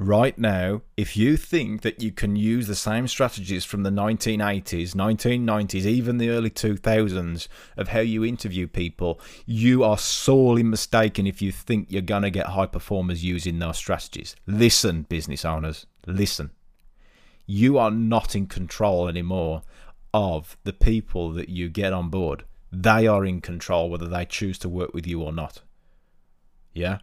right 0.00 0.38
now, 0.38 0.80
if 0.96 1.14
you 1.14 1.36
think 1.36 1.82
that 1.82 2.02
you 2.02 2.10
can 2.10 2.34
use 2.34 2.66
the 2.66 2.74
same 2.74 3.06
strategies 3.06 3.66
from 3.66 3.82
the 3.82 3.90
1980s, 3.90 4.94
1990s, 4.94 5.84
even 5.84 6.16
the 6.16 6.30
early 6.30 6.48
2000s 6.48 7.48
of 7.76 7.88
how 7.88 8.00
you 8.00 8.24
interview 8.24 8.66
people, 8.66 9.20
you 9.44 9.84
are 9.84 9.98
sorely 9.98 10.62
mistaken 10.62 11.26
if 11.26 11.42
you 11.42 11.52
think 11.52 11.88
you're 11.90 12.00
going 12.00 12.22
to 12.22 12.30
get 12.30 12.46
high 12.46 12.66
performers 12.66 13.22
using 13.22 13.58
those 13.58 13.76
strategies. 13.76 14.34
Listen, 14.46 15.02
business 15.02 15.44
owners, 15.44 15.86
listen. 16.06 16.50
You 17.46 17.76
are 17.76 17.90
not 17.90 18.34
in 18.34 18.46
control 18.46 19.06
anymore 19.06 19.62
of 20.14 20.56
the 20.64 20.72
people 20.72 21.30
that 21.32 21.50
you 21.50 21.68
get 21.68 21.92
on 21.92 22.08
board. 22.08 22.44
They 22.72 23.06
are 23.06 23.26
in 23.26 23.42
control 23.42 23.90
whether 23.90 24.08
they 24.08 24.24
choose 24.24 24.58
to 24.60 24.68
work 24.68 24.94
with 24.94 25.06
you 25.06 25.20
or 25.20 25.32
not. 25.32 25.60
Yeah? 26.72 27.00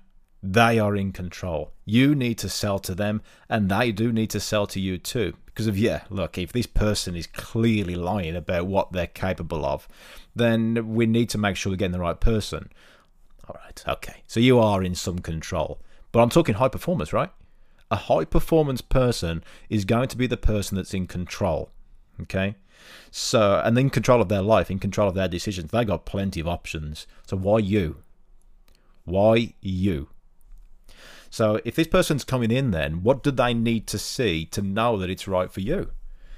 They 0.49 0.79
are 0.79 0.95
in 0.95 1.11
control. 1.11 1.73
You 1.83 2.15
need 2.15 2.37
to 2.37 2.47
sell 2.47 2.79
to 2.79 2.95
them, 2.95 3.21
and 3.49 3.69
they 3.69 3.91
do 3.91 4.13
need 4.13 4.29
to 4.29 4.39
sell 4.39 4.65
to 4.67 4.79
you 4.79 4.97
too. 4.97 5.33
Because 5.45 5.67
of, 5.67 5.77
yeah, 5.77 6.03
look, 6.09 6.37
if 6.37 6.53
this 6.53 6.67
person 6.67 7.17
is 7.17 7.27
clearly 7.27 7.95
lying 7.95 8.35
about 8.35 8.65
what 8.65 8.93
they're 8.93 9.07
capable 9.07 9.65
of, 9.65 9.89
then 10.33 10.93
we 10.93 11.05
need 11.05 11.29
to 11.31 11.37
make 11.37 11.57
sure 11.57 11.71
we're 11.71 11.75
getting 11.75 11.91
the 11.91 11.99
right 11.99 12.19
person. 12.19 12.69
All 13.49 13.57
right, 13.61 13.83
okay. 13.89 14.23
So 14.25 14.39
you 14.39 14.57
are 14.59 14.81
in 14.81 14.95
some 14.95 15.19
control. 15.19 15.81
But 16.13 16.21
I'm 16.21 16.29
talking 16.29 16.55
high 16.55 16.69
performance, 16.69 17.11
right? 17.11 17.31
A 17.91 17.97
high 17.97 18.23
performance 18.23 18.79
person 18.79 19.43
is 19.69 19.83
going 19.83 20.07
to 20.07 20.17
be 20.17 20.27
the 20.27 20.37
person 20.37 20.77
that's 20.77 20.93
in 20.93 21.07
control. 21.07 21.71
Okay? 22.21 22.55
So, 23.11 23.61
and 23.65 23.77
in 23.77 23.89
control 23.89 24.21
of 24.21 24.29
their 24.29 24.41
life, 24.41 24.71
in 24.71 24.79
control 24.79 25.09
of 25.09 25.15
their 25.15 25.27
decisions. 25.27 25.71
They 25.71 25.83
got 25.83 26.05
plenty 26.05 26.39
of 26.39 26.47
options. 26.47 27.05
So 27.25 27.35
why 27.35 27.57
you? 27.57 27.97
Why 29.03 29.53
you? 29.59 30.07
So 31.29 31.59
if 31.65 31.75
this 31.75 31.87
person's 31.87 32.23
coming 32.23 32.51
in, 32.51 32.71
then 32.71 33.03
what 33.03 33.23
do 33.23 33.31
they 33.31 33.53
need 33.53 33.87
to 33.87 33.99
see 33.99 34.45
to 34.47 34.61
know 34.61 34.97
that 34.97 35.09
it's 35.09 35.27
right 35.27 35.51
for 35.51 35.61
you? 35.61 35.91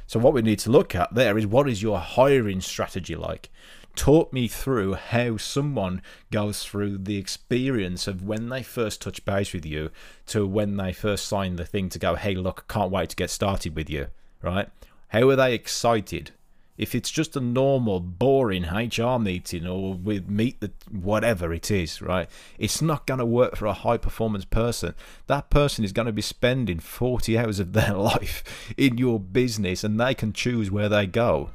So 0.08 0.20
what 0.20 0.34
we 0.34 0.42
need 0.42 0.60
to 0.60 0.72
look 0.72 0.96
at 0.96 1.14
there 1.14 1.38
is 1.38 1.46
what 1.46 1.70
is 1.70 1.84
your 1.84 2.00
hiring 2.00 2.62
strategy 2.62 3.16
like? 3.16 3.50
Talk 3.96 4.32
me 4.34 4.48
through 4.48 4.94
how 4.94 5.38
someone 5.38 6.02
goes 6.32 6.64
through 6.64 7.00
the 7.00 7.18
experience 7.18 8.08
of 8.08 8.24
when 8.24 8.50
they 8.50 8.64
first 8.64 9.02
touch 9.02 9.24
base 9.26 9.54
with 9.54 9.66
you 9.66 9.92
to 10.28 10.48
when 10.48 10.78
they 10.78 10.94
first 10.94 11.28
sign 11.28 11.58
the 11.58 11.66
thing 11.66 11.90
to 11.90 12.00
go, 12.00 12.16
hey, 12.16 12.34
look, 12.34 12.68
can't 12.68 12.92
wait 12.92 13.10
to 13.10 13.16
get 13.16 13.30
started 13.30 13.76
with 13.76 13.90
you, 13.90 14.08
right? 14.42 14.70
How 15.10 15.30
are 15.30 15.36
they 15.36 15.54
excited? 15.54 16.32
If 16.80 16.96
it's 16.96 17.12
just 17.12 17.36
a 17.36 17.42
normal, 17.42 18.00
boring 18.00 18.64
HR 18.64 19.20
meeting 19.20 19.68
or 19.68 19.94
we 19.94 20.22
meet 20.22 20.62
the 20.62 20.72
whatever 20.90 21.54
it 21.54 21.70
is, 21.70 22.02
right? 22.02 22.30
It's 22.58 22.82
not 22.82 23.06
going 23.06 23.20
to 23.20 23.26
work 23.26 23.58
for 23.58 23.66
a 23.66 23.74
high 23.74 23.98
performance 23.98 24.46
person. 24.46 24.96
That 25.28 25.50
person 25.50 25.84
is 25.84 25.92
going 25.92 26.06
to 26.06 26.14
be 26.14 26.22
spending 26.22 26.80
40 26.80 27.38
hours 27.38 27.60
of 27.60 27.74
their 27.74 27.94
life 27.96 28.74
in 28.78 28.98
your 28.98 29.20
business 29.20 29.84
and 29.84 30.00
they 30.00 30.14
can 30.14 30.32
choose 30.32 30.72
where 30.72 30.88
they 30.88 31.06
go. 31.06 31.50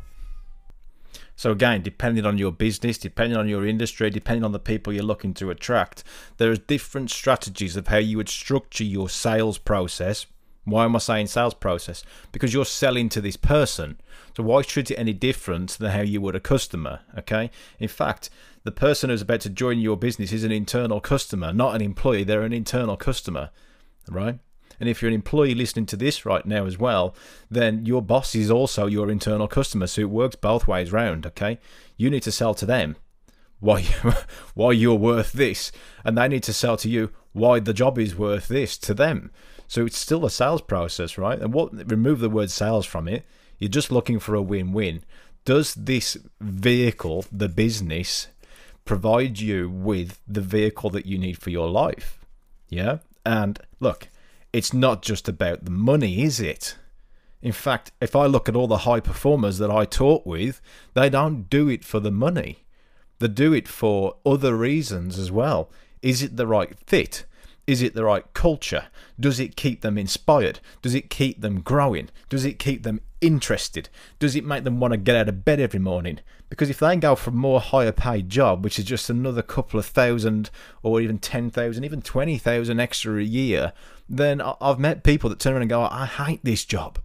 So 1.37 1.51
again, 1.53 1.81
depending 1.81 2.27
on 2.27 2.37
your 2.37 2.53
business, 2.53 2.99
depending 2.99 3.39
on 3.39 3.49
your 3.49 3.67
industry, 3.67 4.11
depending 4.11 4.45
on 4.45 4.53
the 4.53 4.59
people 4.61 4.93
you're 4.93 5.03
looking 5.03 5.33
to 5.35 5.49
attract, 5.49 6.05
there 6.37 6.51
are 6.51 6.57
different 6.57 7.11
strategies 7.11 7.77
of 7.77 7.89
how 7.89 7.97
you 7.97 8.19
would 8.19 8.29
structure 8.29 8.85
your 8.85 9.09
sales 9.09 9.57
process 9.57 10.27
why 10.65 10.87
am 10.87 10.97
I 10.97 10.99
saying 10.99 11.27
sales 11.27 11.55
process? 11.55 12.05
Because 12.33 12.55
you're 12.55 12.65
selling 12.65 13.09
to 13.11 13.21
this 13.21 13.37
person. 13.37 14.01
So 14.37 14.43
why 14.43 14.63
treat 14.63 14.91
it 14.91 14.97
any 14.97 15.13
different 15.13 15.71
than 15.71 15.93
how 15.93 16.01
you 16.01 16.21
would 16.21 16.35
a 16.35 16.41
customer? 16.41 17.01
Okay. 17.19 17.51
In 17.79 17.89
fact, 17.89 18.31
the 18.65 18.73
person 18.73 19.11
who's 19.11 19.23
about 19.23 19.41
to 19.43 19.51
join 19.51 19.79
your 19.79 19.97
business 19.97 20.33
is 20.33 20.45
an 20.45 20.53
internal 20.53 21.01
customer, 21.01 21.53
not 21.53 21.75
an 21.75 21.83
employee. 21.83 22.25
They're 22.25 22.43
an 22.43 22.53
internal 22.53 22.97
customer, 22.97 23.51
right? 24.09 24.39
And 24.81 24.89
if 24.89 25.01
you're 25.01 25.09
an 25.09 25.15
employee 25.15 25.55
listening 25.55 25.87
to 25.87 25.97
this 25.97 26.27
right 26.27 26.45
now 26.45 26.67
as 26.67 26.79
well, 26.79 27.15
then 27.49 27.87
your 27.87 28.03
boss 28.03 28.35
is 28.35 28.51
also 28.51 28.87
your 28.87 29.11
internal 29.11 29.47
customer. 29.47 29.87
So 29.87 30.03
it 30.03 30.11
works 30.11 30.37
both 30.37 30.67
ways 30.67 30.93
round. 30.93 31.27
Okay. 31.27 31.59
You 31.97 32.11
need 32.11 32.25
to 32.25 32.33
sell 32.33 32.55
to 32.55 32.67
them 32.67 32.97
why 33.61 33.83
why 34.55 34.73
you're 34.73 34.95
worth 34.95 35.33
this, 35.33 35.73
and 36.05 36.17
they 36.17 36.29
need 36.29 36.43
to 36.45 36.53
sell 36.53 36.77
to 36.77 36.89
you 36.89 37.11
why 37.33 37.61
the 37.61 37.73
job 37.73 37.99
is 37.99 38.15
worth 38.15 38.49
this 38.49 38.77
to 38.79 38.95
them. 38.95 39.31
So 39.67 39.87
it's 39.87 39.99
still 39.99 40.25
a 40.25 40.31
sales 40.31 40.61
process, 40.61 41.19
right? 41.19 41.41
And 41.41 41.53
what 41.53 41.91
remove 41.91 42.21
the 42.21 42.31
word 42.31 42.51
sales 42.51 42.87
from 42.87 43.09
it, 43.09 43.25
you're 43.59 43.69
just 43.69 43.93
looking 43.93 44.19
for 44.19 44.35
a 44.35 44.43
win-win. 44.43 45.03
Does 45.45 45.75
this 45.75 46.17
vehicle, 46.41 47.25
the 47.31 47.49
business, 47.49 48.29
provide 48.85 49.41
you 49.41 49.69
with 49.69 50.21
the 50.27 50.41
vehicle 50.41 50.91
that 50.91 51.07
you 51.07 51.19
need 51.19 51.39
for 51.39 51.51
your 51.51 51.69
life. 51.69 52.25
Yeah? 52.69 52.99
And 53.25 53.59
look, 53.81 54.09
it's 54.53 54.73
not 54.73 55.03
just 55.03 55.29
about 55.29 55.65
the 55.65 55.71
money, 55.71 56.23
is 56.23 56.41
it? 56.41 56.77
In 57.43 57.53
fact, 57.53 57.93
if 58.01 58.17
I 58.17 58.27
look 58.27 58.49
at 58.49 58.57
all 58.57 58.67
the 58.67 58.79
high 58.79 59.01
performers 59.01 59.59
that 59.59 59.71
I 59.71 59.85
talk 59.85 60.25
with, 60.25 60.61
they 60.95 61.11
don't 61.11 61.49
do 61.51 61.69
it 61.69 61.85
for 61.85 62.01
the 62.01 62.11
money. 62.11 62.65
They 63.19 63.29
do 63.29 63.53
it 63.53 63.69
for 63.69 64.17
other 64.25 64.57
reasons 64.57 65.19
as 65.19 65.31
well. 65.31 65.71
Is 66.03 66.23
it 66.23 66.37
the 66.37 66.47
right 66.47 66.75
fit? 66.87 67.25
Is 67.67 67.81
it 67.81 67.95
the 67.95 68.05
right 68.05 68.25
culture? 68.35 68.87
Does 69.19 69.41
it 69.41 69.57
keep 69.57 69.81
them 69.81 69.97
inspired? 69.97 70.61
Does 70.83 70.95
it 70.95 71.09
keep 71.09 71.41
them 71.41 71.63
growing? 71.63 72.11
Does 72.29 72.45
it 72.45 72.59
keep 72.59 72.83
them 72.83 73.01
interested? 73.23 73.89
Does 74.19 74.37
it 74.37 74.45
make 74.45 74.65
them 74.65 74.81
want 74.81 74.93
to 74.93 74.99
get 74.99 75.17
out 75.17 75.31
of 75.31 75.47
bed 75.47 75.61
every 75.61 75.81
morning? 75.81 76.21
Because 76.51 76.69
if 76.69 76.79
they 76.79 76.95
go 76.97 77.15
for 77.15 77.31
a 77.31 77.35
more 77.35 77.61
higher 77.61 77.91
paid 77.91 78.29
job, 78.29 78.63
which 78.63 78.79
is 78.79 78.85
just 78.85 79.09
another 79.09 79.41
couple 79.41 79.81
of 79.81 79.87
thousand 79.87 80.51
or 80.83 81.01
even 81.01 81.19
10,000, 81.19 81.85
even 81.85 82.03
20,000 82.03 82.81
extra 82.81 83.17
a 83.17 83.23
year, 83.23 83.73
then 84.09 84.43
I've 84.61 84.79
met 84.79 85.03
people 85.03 85.31
that 85.31 85.39
turn 85.39 85.55
around 85.55 85.63
and 85.63 85.71
go, 85.71 85.83
I 85.83 86.05
hate 86.05 86.45
this 86.45 86.67
job. 86.67 86.99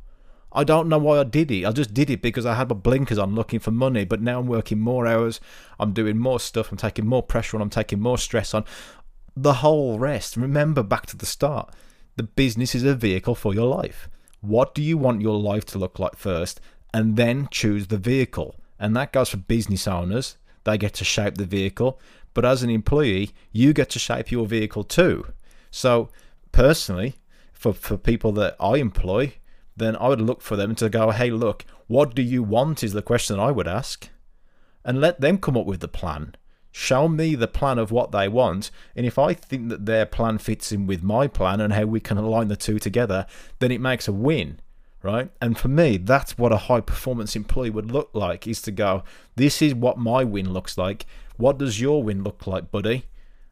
I 0.51 0.63
don't 0.63 0.89
know 0.89 0.97
why 0.97 1.19
I 1.19 1.23
did 1.23 1.51
it. 1.51 1.65
I 1.65 1.71
just 1.71 1.93
did 1.93 2.09
it 2.09 2.23
because 2.23 2.45
I 2.45 2.55
had 2.55 2.69
my 2.69 2.75
blinkers 2.75 3.19
on 3.19 3.35
looking 3.35 3.59
for 3.59 3.71
money, 3.71 4.03
but 4.03 4.21
now 4.21 4.39
I'm 4.39 4.47
working 4.47 4.79
more 4.79 5.05
hours, 5.05 5.39
I'm 5.79 5.93
doing 5.93 6.17
more 6.17 6.39
stuff, 6.39 6.71
I'm 6.71 6.77
taking 6.77 7.05
more 7.05 7.21
pressure 7.21 7.55
on, 7.55 7.61
I'm 7.61 7.69
taking 7.69 7.99
more 7.99 8.17
stress 8.17 8.53
on 8.53 8.65
the 9.43 9.55
whole 9.55 9.99
rest. 9.99 10.35
Remember 10.35 10.83
back 10.83 11.05
to 11.07 11.17
the 11.17 11.25
start. 11.25 11.73
The 12.17 12.23
business 12.23 12.75
is 12.75 12.83
a 12.83 12.95
vehicle 12.95 13.35
for 13.35 13.53
your 13.53 13.67
life. 13.67 14.09
What 14.41 14.75
do 14.75 14.81
you 14.81 14.97
want 14.97 15.21
your 15.21 15.39
life 15.39 15.65
to 15.67 15.77
look 15.77 15.99
like 15.99 16.15
first? 16.15 16.59
And 16.93 17.15
then 17.15 17.47
choose 17.51 17.87
the 17.87 17.97
vehicle. 17.97 18.55
And 18.79 18.95
that 18.95 19.13
goes 19.13 19.29
for 19.29 19.37
business 19.37 19.87
owners. 19.87 20.37
They 20.63 20.77
get 20.77 20.93
to 20.95 21.05
shape 21.05 21.35
the 21.35 21.45
vehicle. 21.45 21.99
But 22.33 22.45
as 22.45 22.63
an 22.63 22.69
employee, 22.69 23.31
you 23.51 23.73
get 23.73 23.89
to 23.91 23.99
shape 23.99 24.31
your 24.31 24.45
vehicle 24.45 24.83
too. 24.83 25.25
So, 25.71 26.09
personally, 26.51 27.15
for, 27.53 27.73
for 27.73 27.97
people 27.97 28.31
that 28.33 28.55
I 28.59 28.77
employ, 28.77 29.33
then 29.75 29.95
I 29.95 30.09
would 30.09 30.21
look 30.21 30.41
for 30.41 30.55
them 30.55 30.75
to 30.75 30.89
go, 30.89 31.11
hey, 31.11 31.31
look, 31.31 31.65
what 31.87 32.15
do 32.15 32.21
you 32.21 32.43
want? 32.43 32.83
Is 32.83 32.93
the 32.93 33.01
question 33.01 33.39
I 33.39 33.51
would 33.51 33.67
ask. 33.67 34.09
And 34.83 34.99
let 34.99 35.21
them 35.21 35.37
come 35.37 35.57
up 35.57 35.65
with 35.65 35.79
the 35.79 35.87
plan. 35.87 36.35
Show 36.79 37.09
me 37.09 37.35
the 37.35 37.45
plan 37.45 37.77
of 37.77 37.91
what 37.91 38.13
they 38.13 38.29
want, 38.29 38.71
and 38.95 39.05
if 39.05 39.19
I 39.19 39.33
think 39.33 39.67
that 39.67 39.85
their 39.85 40.05
plan 40.05 40.37
fits 40.37 40.71
in 40.71 40.87
with 40.87 41.03
my 41.03 41.27
plan 41.27 41.59
and 41.59 41.73
how 41.73 41.83
we 41.83 41.99
can 41.99 42.17
align 42.17 42.47
the 42.47 42.55
two 42.55 42.79
together, 42.79 43.25
then 43.59 43.69
it 43.69 43.81
makes 43.81 44.07
a 44.07 44.13
win, 44.13 44.61
right? 45.03 45.29
And 45.41 45.57
for 45.57 45.67
me, 45.67 45.97
that's 45.97 46.37
what 46.37 46.53
a 46.53 46.67
high 46.69 46.79
performance 46.79 47.35
employee 47.35 47.69
would 47.69 47.91
look 47.91 48.11
like 48.13 48.47
is 48.47 48.61
to 48.61 48.71
go, 48.71 49.03
this 49.35 49.61
is 49.61 49.75
what 49.75 49.97
my 49.97 50.23
win 50.23 50.53
looks 50.53 50.77
like. 50.77 51.05
What 51.35 51.57
does 51.57 51.81
your 51.81 52.01
win 52.01 52.23
look 52.23 52.47
like, 52.47 52.71
buddy? 52.71 53.07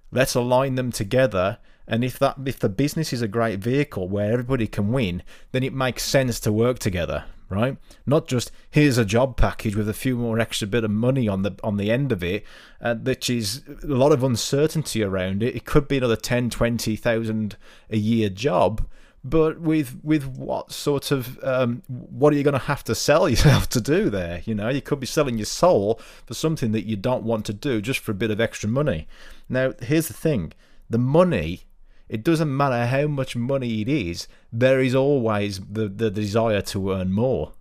Let's 0.09 0.33
align 0.33 0.75
them 0.75 0.93
together 0.93 1.57
and 1.85 2.05
if 2.05 2.17
that 2.19 2.37
if 2.45 2.59
the 2.59 2.69
business 2.69 3.11
is 3.11 3.21
a 3.21 3.27
great 3.27 3.59
vehicle 3.59 4.07
where 4.07 4.31
everybody 4.31 4.67
can 4.67 4.93
win, 4.93 5.21
then 5.51 5.63
it 5.63 5.73
makes 5.73 6.03
sense 6.03 6.39
to 6.41 6.51
work 6.53 6.79
together, 6.79 7.25
right? 7.49 7.77
Not 8.05 8.27
just 8.27 8.51
here's 8.69 8.97
a 8.97 9.05
job 9.05 9.37
package 9.37 9.75
with 9.75 9.89
a 9.89 9.93
few 9.93 10.17
more 10.17 10.39
extra 10.39 10.67
bit 10.67 10.83
of 10.83 10.91
money 10.91 11.27
on 11.27 11.43
the 11.43 11.55
on 11.63 11.77
the 11.77 11.91
end 11.91 12.11
of 12.11 12.23
it, 12.23 12.43
uh, 12.81 12.95
which 12.95 13.29
is 13.29 13.63
a 13.83 13.87
lot 13.87 14.11
of 14.11 14.23
uncertainty 14.23 15.03
around 15.03 15.43
it. 15.43 15.55
It 15.55 15.65
could 15.65 15.87
be 15.87 15.97
another 15.97 16.15
10, 16.15 16.49
20,000 16.49 17.57
a 17.89 17.97
year 17.97 18.29
job, 18.29 18.85
but 19.23 19.59
with 19.59 19.99
with 20.03 20.25
what 20.25 20.71
sort 20.71 21.11
of 21.11 21.39
um, 21.43 21.83
what 21.87 22.33
are 22.33 22.37
you 22.37 22.43
going 22.43 22.53
to 22.53 22.59
have 22.59 22.83
to 22.85 22.95
sell 22.95 23.27
yourself 23.29 23.69
to 23.69 23.81
do 23.81 24.09
there? 24.09 24.41
You 24.45 24.55
know, 24.55 24.69
you 24.69 24.81
could 24.81 24.99
be 24.99 25.07
selling 25.07 25.37
your 25.37 25.45
soul 25.45 25.99
for 26.25 26.33
something 26.33 26.71
that 26.71 26.85
you 26.85 26.95
don't 26.95 27.23
want 27.23 27.45
to 27.45 27.53
do 27.53 27.81
just 27.81 27.99
for 27.99 28.11
a 28.11 28.15
bit 28.15 28.31
of 28.31 28.41
extra 28.41 28.69
money. 28.69 29.07
Now, 29.49 29.73
here's 29.81 30.07
the 30.07 30.13
thing: 30.13 30.53
the 30.89 30.97
money 30.97 31.66
it 32.09 32.23
doesn't 32.23 32.55
matter 32.55 32.85
how 32.85 33.07
much 33.07 33.35
money 33.35 33.81
it 33.81 33.89
is, 33.89 34.27
there 34.51 34.79
is 34.79 34.95
always 34.95 35.59
the, 35.59 35.87
the 35.87 36.09
desire 36.09 36.61
to 36.61 36.91
earn 36.91 37.11
more. 37.11 37.53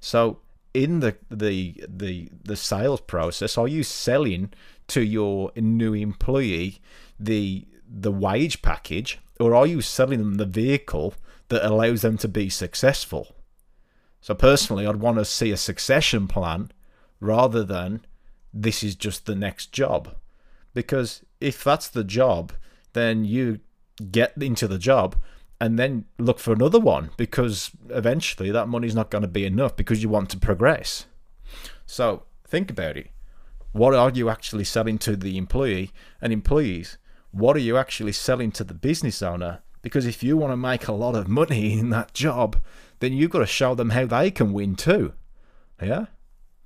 So 0.00 0.38
in 0.72 1.00
the 1.00 1.16
the 1.30 1.82
the 1.88 2.30
the 2.44 2.56
sales 2.56 3.00
process, 3.00 3.58
are 3.58 3.68
you 3.68 3.82
selling 3.82 4.52
to 4.88 5.02
your 5.02 5.50
new 5.56 5.94
employee 5.94 6.80
the 7.18 7.66
the 7.88 8.12
wage 8.12 8.62
package, 8.62 9.18
or 9.40 9.54
are 9.54 9.66
you 9.66 9.80
selling 9.80 10.20
them 10.20 10.34
the 10.34 10.44
vehicle 10.46 11.14
that 11.48 11.66
allows 11.66 12.02
them 12.02 12.16
to 12.18 12.28
be 12.28 12.48
successful? 12.48 13.34
So 14.20 14.34
personally, 14.34 14.86
I'd 14.86 14.96
want 14.96 15.18
to 15.18 15.24
see 15.24 15.50
a 15.50 15.56
succession 15.56 16.28
plan 16.28 16.70
rather 17.18 17.64
than 17.64 18.02
this 18.54 18.82
is 18.82 18.94
just 18.94 19.26
the 19.26 19.34
next 19.34 19.72
job, 19.72 20.14
because 20.72 21.24
if 21.40 21.64
that's 21.64 21.88
the 21.88 22.04
job, 22.04 22.52
then 22.92 23.24
you 23.24 23.60
get 24.00 24.32
into 24.40 24.66
the 24.66 24.78
job 24.78 25.16
and 25.60 25.78
then 25.78 26.06
look 26.18 26.38
for 26.38 26.52
another 26.52 26.80
one 26.80 27.10
because 27.16 27.70
eventually 27.90 28.50
that 28.50 28.68
money's 28.68 28.94
not 28.94 29.10
going 29.10 29.22
to 29.22 29.28
be 29.28 29.44
enough 29.44 29.76
because 29.76 30.02
you 30.02 30.08
want 30.08 30.30
to 30.30 30.38
progress. 30.38 31.06
So 31.86 32.24
think 32.46 32.70
about 32.70 32.96
it. 32.96 33.10
What 33.72 33.94
are 33.94 34.10
you 34.10 34.30
actually 34.30 34.64
selling 34.64 34.98
to 34.98 35.16
the 35.16 35.36
employee 35.36 35.90
and 36.20 36.32
employees? 36.32 36.98
What 37.30 37.56
are 37.56 37.60
you 37.60 37.76
actually 37.76 38.12
selling 38.12 38.50
to 38.52 38.64
the 38.64 38.74
business 38.74 39.22
owner? 39.22 39.60
Because 39.82 40.06
if 40.06 40.22
you 40.22 40.36
want 40.36 40.52
to 40.52 40.56
make 40.56 40.88
a 40.88 40.92
lot 40.92 41.14
of 41.14 41.28
money 41.28 41.72
in 41.78 41.90
that 41.90 42.14
job, 42.14 42.60
then 42.98 43.12
you've 43.12 43.30
got 43.30 43.40
to 43.40 43.46
show 43.46 43.74
them 43.74 43.90
how 43.90 44.06
they 44.06 44.30
can 44.30 44.52
win 44.52 44.76
too. 44.76 45.12
Yeah? 45.80 46.06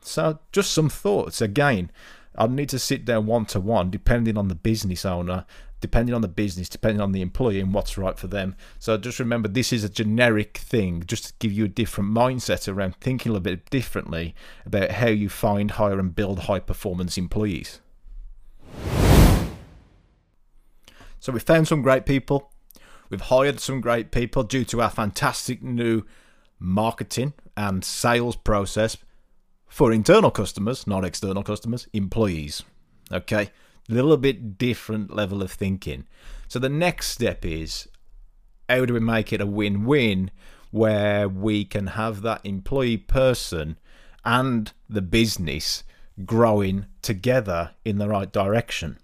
So 0.01 0.38
just 0.53 0.70
some 0.73 0.88
thoughts. 0.88 1.40
Again, 1.40 1.90
I'd 2.37 2.51
need 2.51 2.68
to 2.70 2.79
sit 2.79 3.05
down 3.05 3.27
one 3.27 3.47
to 3.47 3.61
one, 3.61 3.90
depending 3.90 4.37
on 4.37 4.49
the 4.49 4.55
business 4.55 5.05
owner, 5.05 5.47
depending 5.85 6.14
on 6.14 6.23
the 6.23 6.29
business, 6.29 6.70
depending 6.70 7.03
on 7.03 7.12
the 7.12 7.20
employee 7.20 7.61
and 7.61 7.75
what's 7.75 7.99
right 7.99 8.18
for 8.18 8.27
them. 8.27 8.57
So 8.79 8.97
just 8.97 9.18
remember, 9.18 9.49
this 9.49 9.70
is 9.70 9.85
a 9.85 9.88
generic 9.90 10.57
thing, 10.57 11.05
just 11.07 11.27
to 11.27 11.33
give 11.40 11.53
you 11.53 11.66
a 11.66 11.68
different 11.68 12.09
mindset 12.09 12.73
around 12.73 12.97
thinking 13.03 13.29
a 13.29 13.33
little 13.35 13.42
bit 13.42 13.68
differently 13.68 14.35
about 14.64 14.92
how 14.92 15.09
you 15.09 15.29
find, 15.29 15.73
hire, 15.73 15.99
and 15.99 16.16
build 16.16 16.38
high 16.38 16.61
performance 16.61 17.18
employees. 17.18 17.81
So 21.20 21.31
we 21.31 21.38
found 21.38 21.68
some 21.68 21.83
great 21.83 22.07
people. 22.07 22.51
We've 23.11 23.20
hired 23.20 23.61
some 23.61 23.83
great 23.83 24.11
people 24.11 24.42
due 24.42 24.64
to 24.64 24.81
our 24.81 24.88
fantastic 24.88 25.62
new 25.62 26.05
marketing 26.59 27.35
and 27.59 27.85
sales 27.85 28.37
process 28.37 28.97
for 29.68 29.92
internal 29.92 30.31
customers, 30.31 30.87
not 30.87 31.05
external 31.05 31.42
customers, 31.42 31.88
employees. 31.92 32.62
Okay, 33.12 33.51
little 33.88 34.16
bit 34.16 34.59
different 34.59 35.14
level 35.14 35.42
of 35.42 35.51
thinking. 35.51 36.07
So 36.49 36.59
the 36.59 36.68
next 36.68 37.09
step 37.09 37.44
is 37.44 37.88
how 38.68 38.85
do 38.85 38.94
we 38.94 39.01
make 39.01 39.33
it 39.33 39.40
a 39.40 39.47
win 39.47 39.85
win 39.85 40.31
where 40.70 41.29
we 41.29 41.64
can 41.64 41.88
have 41.88 42.23
that 42.23 42.40
employee 42.44 42.97
person 42.97 43.79
and 44.25 44.73
the 44.88 45.03
business 45.03 45.85
growing 46.25 46.87
together 47.03 47.73
in 47.85 47.99
the 47.99 48.09
right 48.09 48.33
direction? 48.33 48.99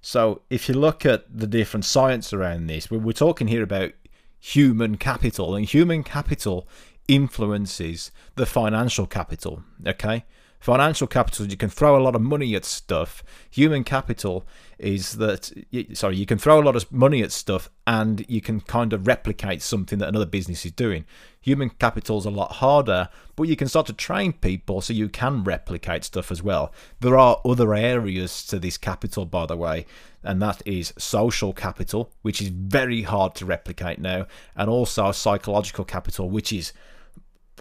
So 0.00 0.42
if 0.50 0.68
you 0.68 0.74
look 0.74 1.06
at 1.06 1.24
the 1.34 1.46
different 1.46 1.86
science 1.86 2.32
around 2.32 2.66
this, 2.66 2.90
we're 2.90 3.12
talking 3.12 3.48
here 3.48 3.62
about 3.62 3.92
human 4.38 4.98
capital, 4.98 5.54
and 5.54 5.64
human 5.64 6.02
capital 6.02 6.68
influences 7.08 8.10
the 8.36 8.44
financial 8.44 9.06
capital. 9.06 9.62
Okay, 9.86 10.24
financial 10.64 11.06
capital 11.06 11.44
you 11.46 11.58
can 11.58 11.68
throw 11.68 11.94
a 11.94 12.00
lot 12.00 12.16
of 12.16 12.22
money 12.22 12.54
at 12.54 12.64
stuff. 12.64 13.22
Human 13.50 13.84
capital 13.84 14.46
is 14.78 15.18
that 15.18 15.52
sorry 15.92 16.16
you 16.16 16.24
can 16.24 16.38
throw 16.38 16.58
a 16.58 16.64
lot 16.64 16.74
of 16.74 16.90
money 16.90 17.22
at 17.22 17.30
stuff 17.32 17.68
and 17.86 18.24
you 18.30 18.40
can 18.40 18.62
kind 18.62 18.94
of 18.94 19.06
replicate 19.06 19.60
something 19.60 19.98
that 19.98 20.08
another 20.08 20.24
business 20.24 20.64
is 20.64 20.72
doing. 20.72 21.04
Human 21.42 21.68
capital 21.68 22.16
is 22.16 22.24
a 22.24 22.30
lot 22.30 22.52
harder, 22.52 23.10
but 23.36 23.42
you 23.42 23.56
can 23.56 23.68
start 23.68 23.84
to 23.88 23.92
train 23.92 24.32
people 24.32 24.80
so 24.80 24.94
you 24.94 25.10
can 25.10 25.44
replicate 25.44 26.02
stuff 26.02 26.32
as 26.32 26.42
well. 26.42 26.72
There 27.00 27.18
are 27.18 27.42
other 27.44 27.74
areas 27.74 28.42
to 28.46 28.58
this 28.58 28.78
capital, 28.78 29.26
by 29.26 29.44
the 29.44 29.58
way, 29.58 29.84
and 30.22 30.40
that 30.40 30.62
is 30.64 30.94
social 30.96 31.52
capital, 31.52 32.10
which 32.22 32.40
is 32.40 32.48
very 32.48 33.02
hard 33.02 33.34
to 33.34 33.44
replicate 33.44 33.98
now, 33.98 34.26
and 34.56 34.70
also 34.70 35.12
psychological 35.12 35.84
capital, 35.84 36.30
which 36.30 36.54
is 36.54 36.72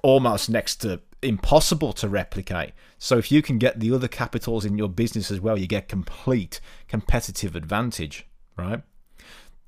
almost 0.03 0.49
next 0.49 0.77
to 0.77 1.01
impossible 1.23 1.93
to 1.93 2.07
replicate. 2.07 2.73
So 2.97 3.17
if 3.17 3.31
you 3.31 3.41
can 3.41 3.57
get 3.57 3.79
the 3.79 3.93
other 3.93 4.07
capitals 4.07 4.65
in 4.65 4.77
your 4.77 4.89
business 4.89 5.31
as 5.31 5.39
well, 5.39 5.57
you 5.57 5.67
get 5.67 5.87
complete 5.87 6.59
competitive 6.87 7.55
advantage, 7.55 8.27
right? 8.57 8.81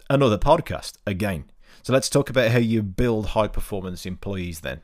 Another 0.09 0.37
podcast 0.37 0.93
again. 1.07 1.45
So 1.83 1.93
let's 1.93 2.09
talk 2.09 2.29
about 2.29 2.51
how 2.51 2.59
you 2.59 2.81
build 2.83 3.27
high 3.27 3.47
performance 3.47 4.05
employees 4.05 4.61
then. 4.61 4.81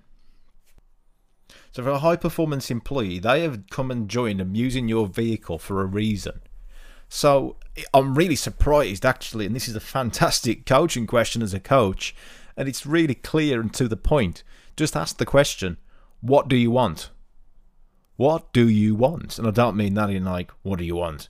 So 1.72 1.84
for 1.84 1.90
a 1.90 2.00
high 2.00 2.16
performance 2.16 2.70
employee, 2.70 3.20
they 3.20 3.42
have 3.42 3.70
come 3.70 3.92
and 3.92 4.10
joined 4.10 4.42
and 4.42 4.58
using 4.58 4.88
your 4.88 5.08
vehicle 5.08 5.58
for 5.58 5.82
a 5.82 5.86
reason. 5.86 6.42
So 7.10 7.58
I'm 7.94 8.16
really 8.16 8.36
surprised 8.36 9.06
actually, 9.06 9.46
and 9.46 9.56
this 9.56 9.68
is 9.68 9.76
a 9.76 9.82
fantastic 9.82 10.66
coaching 10.66 11.08
question 11.08 11.42
as 11.42 11.54
a 11.54 11.60
coach, 11.60 12.16
and 12.56 12.68
it's 12.68 12.86
really 12.86 13.16
clear 13.16 13.62
and 13.62 13.74
to 13.74 13.88
the 13.88 13.98
point. 13.98 14.44
Just 14.78 14.96
ask 14.96 15.18
the 15.18 15.26
question, 15.26 15.78
what 16.22 16.48
do 16.48 16.56
you 16.56 16.72
want? 16.72 17.10
What 18.16 18.54
do 18.54 18.68
you 18.70 18.96
want? 18.96 19.40
And 19.40 19.48
I 19.48 19.52
don't 19.52 19.76
mean 19.76 19.96
that 19.96 20.10
in 20.10 20.26
like, 20.26 20.52
what 20.62 20.80
do 20.80 20.86
you 20.86 20.96
want? 20.96 21.30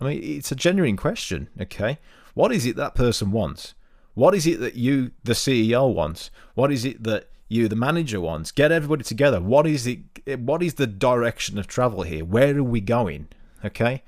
I 0.00 0.04
mean, 0.04 0.20
it's 0.22 0.50
a 0.50 0.56
genuine 0.56 0.96
question, 0.96 1.48
okay? 1.60 1.98
What 2.34 2.52
is 2.52 2.66
it 2.66 2.76
that 2.76 2.94
person 2.94 3.30
wants? 3.30 3.74
What 4.14 4.34
is 4.34 4.46
it 4.46 4.60
that 4.60 4.74
you, 4.74 5.12
the 5.22 5.32
CEO, 5.32 5.92
wants? 5.92 6.30
What 6.54 6.72
is 6.72 6.84
it 6.84 7.04
that 7.04 7.30
you, 7.48 7.68
the 7.68 7.76
manager, 7.76 8.20
wants? 8.20 8.50
Get 8.50 8.72
everybody 8.72 9.04
together. 9.04 9.40
What 9.40 9.66
is 9.66 9.86
it? 9.86 10.00
What 10.40 10.62
is 10.62 10.74
the 10.74 10.86
direction 10.86 11.58
of 11.58 11.66
travel 11.66 12.02
here? 12.02 12.24
Where 12.24 12.56
are 12.58 12.62
we 12.62 12.80
going? 12.80 13.28
Okay. 13.64 14.02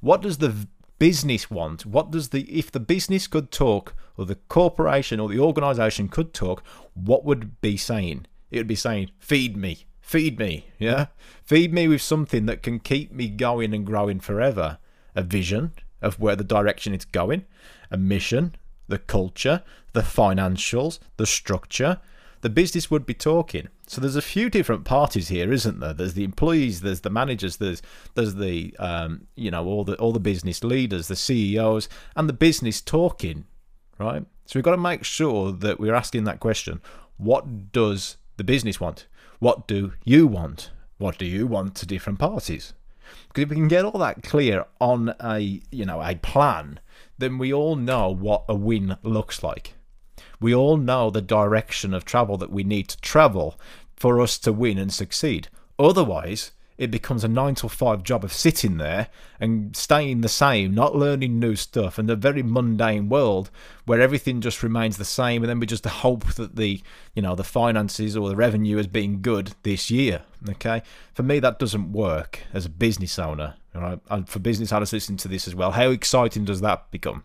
What 0.00 0.22
does 0.22 0.38
the 0.38 0.66
business 0.98 1.50
want? 1.50 1.86
What 1.86 2.10
does 2.10 2.28
the 2.28 2.42
if 2.42 2.70
the 2.70 2.80
business 2.80 3.26
could 3.26 3.50
talk, 3.50 3.94
or 4.16 4.26
the 4.26 4.36
corporation 4.48 5.20
or 5.20 5.28
the 5.28 5.40
organization 5.40 6.08
could 6.08 6.34
talk, 6.34 6.62
what 6.94 7.24
would 7.24 7.60
be 7.60 7.76
saying? 7.76 8.26
It 8.50 8.58
would 8.58 8.66
be 8.66 8.74
saying, 8.74 9.10
"Feed 9.18 9.56
me, 9.56 9.86
feed 10.00 10.38
me, 10.38 10.66
yeah, 10.78 11.06
feed 11.44 11.72
me 11.72 11.88
with 11.88 12.02
something 12.02 12.46
that 12.46 12.62
can 12.62 12.80
keep 12.80 13.12
me 13.12 13.28
going 13.28 13.74
and 13.74 13.86
growing 13.86 14.20
forever." 14.20 14.78
A 15.14 15.22
vision 15.22 15.72
of 16.02 16.20
where 16.20 16.36
the 16.36 16.44
direction 16.44 16.92
it's 16.92 17.06
going, 17.06 17.46
a 17.90 17.96
mission, 17.96 18.54
the 18.88 18.98
culture, 18.98 19.62
the 19.92 20.02
financials, 20.02 20.98
the 21.16 21.26
structure, 21.26 22.00
the 22.42 22.50
business 22.50 22.90
would 22.90 23.06
be 23.06 23.14
talking. 23.14 23.68
So 23.86 24.00
there's 24.00 24.16
a 24.16 24.22
few 24.22 24.50
different 24.50 24.84
parties 24.84 25.28
here, 25.28 25.52
isn't 25.52 25.80
there? 25.80 25.92
There's 25.92 26.14
the 26.14 26.24
employees, 26.24 26.80
there's 26.80 27.00
the 27.00 27.10
managers, 27.10 27.56
there's 27.56 27.82
there's 28.14 28.34
the 28.34 28.74
um, 28.78 29.26
you 29.36 29.50
know 29.50 29.64
all 29.66 29.84
the 29.84 29.94
all 29.96 30.12
the 30.12 30.20
business 30.20 30.62
leaders, 30.62 31.08
the 31.08 31.16
CEOs, 31.16 31.88
and 32.14 32.28
the 32.28 32.32
business 32.32 32.80
talking, 32.80 33.46
right? 33.98 34.24
So 34.44 34.58
we've 34.58 34.64
got 34.64 34.72
to 34.72 34.76
make 34.76 35.04
sure 35.04 35.52
that 35.52 35.80
we're 35.80 35.94
asking 35.94 36.24
that 36.24 36.40
question: 36.40 36.80
What 37.16 37.72
does 37.72 38.16
the 38.36 38.44
business 38.44 38.80
want? 38.80 39.06
What 39.38 39.66
do 39.66 39.92
you 40.04 40.26
want? 40.26 40.70
What 40.98 41.18
do 41.18 41.26
you 41.26 41.46
want 41.46 41.74
to 41.76 41.86
different 41.86 42.18
parties? 42.18 42.72
Because 43.28 43.42
if 43.42 43.50
we 43.50 43.56
can 43.56 43.68
get 43.68 43.84
all 43.84 43.98
that 43.98 44.22
clear 44.22 44.64
on 44.80 45.14
a 45.20 45.60
you 45.70 45.84
know 45.84 46.02
a 46.02 46.16
plan, 46.16 46.80
then 47.18 47.38
we 47.38 47.52
all 47.52 47.76
know 47.76 48.10
what 48.10 48.44
a 48.48 48.54
win 48.54 48.96
looks 49.02 49.42
like. 49.42 49.74
We 50.40 50.54
all 50.54 50.76
know 50.76 51.10
the 51.10 51.22
direction 51.22 51.94
of 51.94 52.04
travel 52.04 52.36
that 52.38 52.50
we 52.50 52.64
need 52.64 52.88
to 52.88 53.00
travel 53.00 53.58
for 53.96 54.20
us 54.20 54.38
to 54.38 54.52
win 54.52 54.78
and 54.78 54.92
succeed. 54.92 55.48
Otherwise, 55.78 56.52
it 56.78 56.90
becomes 56.90 57.24
a 57.24 57.28
nine 57.28 57.54
to 57.56 57.68
five 57.68 58.02
job 58.02 58.22
of 58.22 58.32
sitting 58.32 58.76
there 58.76 59.08
and 59.40 59.74
staying 59.74 60.20
the 60.20 60.28
same, 60.28 60.74
not 60.74 60.94
learning 60.94 61.38
new 61.38 61.56
stuff, 61.56 61.98
and 61.98 62.10
a 62.10 62.16
very 62.16 62.42
mundane 62.42 63.08
world 63.08 63.50
where 63.86 64.00
everything 64.00 64.40
just 64.40 64.62
remains 64.62 64.96
the 64.96 65.04
same, 65.04 65.42
and 65.42 65.48
then 65.48 65.60
we 65.60 65.66
just 65.66 65.86
hope 65.86 66.34
that 66.34 66.56
the 66.56 66.82
you 67.14 67.22
know 67.22 67.34
the 67.34 67.44
finances 67.44 68.16
or 68.16 68.28
the 68.28 68.36
revenue 68.36 68.76
has 68.76 68.86
been 68.86 69.18
good 69.18 69.54
this 69.62 69.90
year. 69.90 70.22
Okay, 70.48 70.82
for 71.12 71.22
me 71.22 71.38
that 71.38 71.58
doesn't 71.58 71.92
work 71.92 72.40
as 72.52 72.66
a 72.66 72.70
business 72.70 73.18
owner. 73.18 73.54
And 74.08 74.26
for 74.26 74.38
business 74.38 74.72
owners 74.72 74.92
listening 74.92 75.18
to 75.18 75.28
this 75.28 75.46
as 75.46 75.54
well, 75.54 75.72
how 75.72 75.90
exciting 75.90 76.46
does 76.46 76.62
that 76.62 76.90
become? 76.90 77.24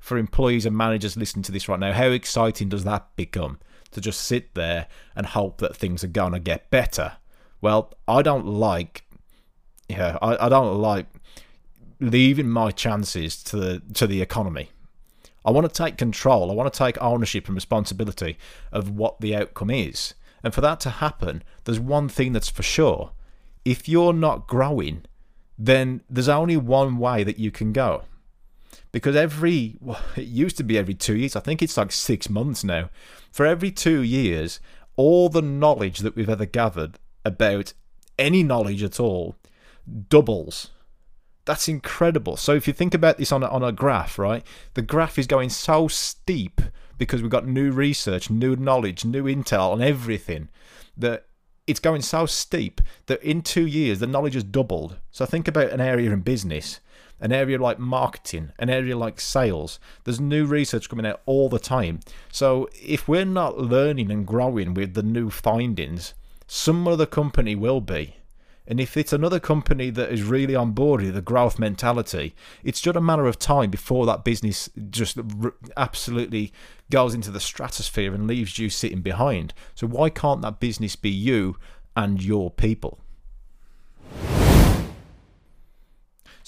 For 0.00 0.18
employees 0.18 0.66
and 0.66 0.76
managers 0.76 1.16
listening 1.16 1.44
to 1.44 1.52
this 1.52 1.66
right 1.66 1.80
now, 1.80 1.94
how 1.94 2.08
exciting 2.08 2.68
does 2.68 2.84
that 2.84 3.16
become? 3.16 3.58
To 3.92 4.02
just 4.02 4.20
sit 4.20 4.54
there 4.54 4.86
and 5.16 5.24
hope 5.24 5.58
that 5.58 5.74
things 5.74 6.04
are 6.04 6.08
going 6.08 6.34
to 6.34 6.40
get 6.40 6.70
better 6.70 7.16
well, 7.60 7.92
I 8.06 8.22
don't 8.22 8.46
like, 8.46 9.04
yeah, 9.88 10.18
I, 10.22 10.46
I 10.46 10.48
don't 10.48 10.76
like 10.76 11.06
leaving 12.00 12.48
my 12.48 12.70
chances 12.70 13.42
to 13.44 13.56
the 13.56 13.82
to 13.94 14.06
the 14.06 14.22
economy. 14.22 14.70
I 15.44 15.50
want 15.50 15.72
to 15.72 15.82
take 15.82 15.96
control. 15.96 16.50
I 16.50 16.54
want 16.54 16.72
to 16.72 16.78
take 16.78 17.00
ownership 17.00 17.46
and 17.46 17.54
responsibility 17.54 18.36
of 18.70 18.90
what 18.90 19.20
the 19.20 19.34
outcome 19.34 19.70
is. 19.70 20.14
And 20.42 20.52
for 20.52 20.60
that 20.60 20.78
to 20.80 20.90
happen, 20.90 21.42
there's 21.64 21.80
one 21.80 22.08
thing 22.08 22.32
that's 22.32 22.50
for 22.50 22.62
sure. 22.62 23.12
If 23.64 23.88
you're 23.88 24.12
not 24.12 24.46
growing, 24.46 25.04
then 25.58 26.02
there's 26.08 26.28
only 26.28 26.56
one 26.56 26.98
way 26.98 27.24
that 27.24 27.38
you 27.38 27.50
can 27.50 27.72
go. 27.72 28.02
Because 28.92 29.16
every, 29.16 29.76
well, 29.80 30.00
it 30.16 30.26
used 30.26 30.56
to 30.58 30.64
be 30.64 30.78
every 30.78 30.94
two 30.94 31.16
years, 31.16 31.34
I 31.34 31.40
think 31.40 31.62
it's 31.62 31.76
like 31.76 31.92
six 31.92 32.30
months 32.30 32.62
now. 32.62 32.90
For 33.30 33.44
every 33.44 33.70
two 33.70 34.02
years, 34.02 34.60
all 34.96 35.28
the 35.28 35.42
knowledge 35.42 36.00
that 36.00 36.14
we've 36.14 36.28
ever 36.28 36.46
gathered 36.46 36.98
about 37.24 37.72
any 38.18 38.42
knowledge 38.42 38.82
at 38.82 39.00
all 39.00 39.36
doubles. 40.08 40.70
That's 41.44 41.68
incredible. 41.68 42.36
So 42.36 42.52
if 42.52 42.66
you 42.66 42.74
think 42.74 42.92
about 42.92 43.16
this 43.16 43.32
on 43.32 43.42
a, 43.42 43.48
on 43.48 43.62
a 43.62 43.72
graph, 43.72 44.18
right, 44.18 44.46
the 44.74 44.82
graph 44.82 45.18
is 45.18 45.26
going 45.26 45.48
so 45.48 45.88
steep 45.88 46.60
because 46.98 47.22
we've 47.22 47.30
got 47.30 47.46
new 47.46 47.70
research, 47.70 48.28
new 48.28 48.56
knowledge, 48.56 49.04
new 49.04 49.24
intel 49.24 49.72
on 49.72 49.80
everything 49.80 50.48
that 50.96 51.24
it's 51.66 51.80
going 51.80 52.02
so 52.02 52.26
steep 52.26 52.80
that 53.06 53.22
in 53.22 53.42
two 53.42 53.66
years 53.66 54.00
the 54.00 54.06
knowledge 54.06 54.34
has 54.34 54.44
doubled. 54.44 54.98
So 55.10 55.24
think 55.24 55.46
about 55.46 55.70
an 55.70 55.80
area 55.80 56.10
in 56.10 56.20
business, 56.20 56.80
an 57.20 57.32
area 57.32 57.58
like 57.58 57.78
marketing, 57.78 58.52
an 58.58 58.70
area 58.70 58.96
like 58.96 59.20
sales. 59.20 59.78
There's 60.04 60.20
new 60.20 60.44
research 60.44 60.88
coming 60.88 61.06
out 61.06 61.20
all 61.26 61.48
the 61.48 61.58
time. 61.58 62.00
So 62.32 62.68
if 62.74 63.06
we're 63.06 63.24
not 63.24 63.58
learning 63.58 64.10
and 64.10 64.26
growing 64.26 64.74
with 64.74 64.94
the 64.94 65.02
new 65.02 65.30
findings, 65.30 66.14
some 66.48 66.88
other 66.88 67.06
company 67.06 67.54
will 67.54 67.82
be. 67.82 68.16
And 68.66 68.80
if 68.80 68.96
it's 68.96 69.12
another 69.12 69.38
company 69.38 69.90
that 69.90 70.10
is 70.10 70.22
really 70.22 70.54
on 70.54 70.72
board 70.72 71.00
with 71.02 71.14
the 71.14 71.22
growth 71.22 71.58
mentality, 71.58 72.34
it's 72.64 72.80
just 72.80 72.96
a 72.96 73.00
matter 73.00 73.26
of 73.26 73.38
time 73.38 73.70
before 73.70 74.04
that 74.06 74.24
business 74.24 74.68
just 74.90 75.18
absolutely 75.76 76.52
goes 76.90 77.14
into 77.14 77.30
the 77.30 77.40
stratosphere 77.40 78.14
and 78.14 78.26
leaves 78.26 78.58
you 78.58 78.68
sitting 78.68 79.00
behind. 79.00 79.54
So, 79.74 79.86
why 79.86 80.10
can't 80.10 80.42
that 80.42 80.60
business 80.60 80.96
be 80.96 81.10
you 81.10 81.56
and 81.96 82.22
your 82.22 82.50
people? 82.50 82.98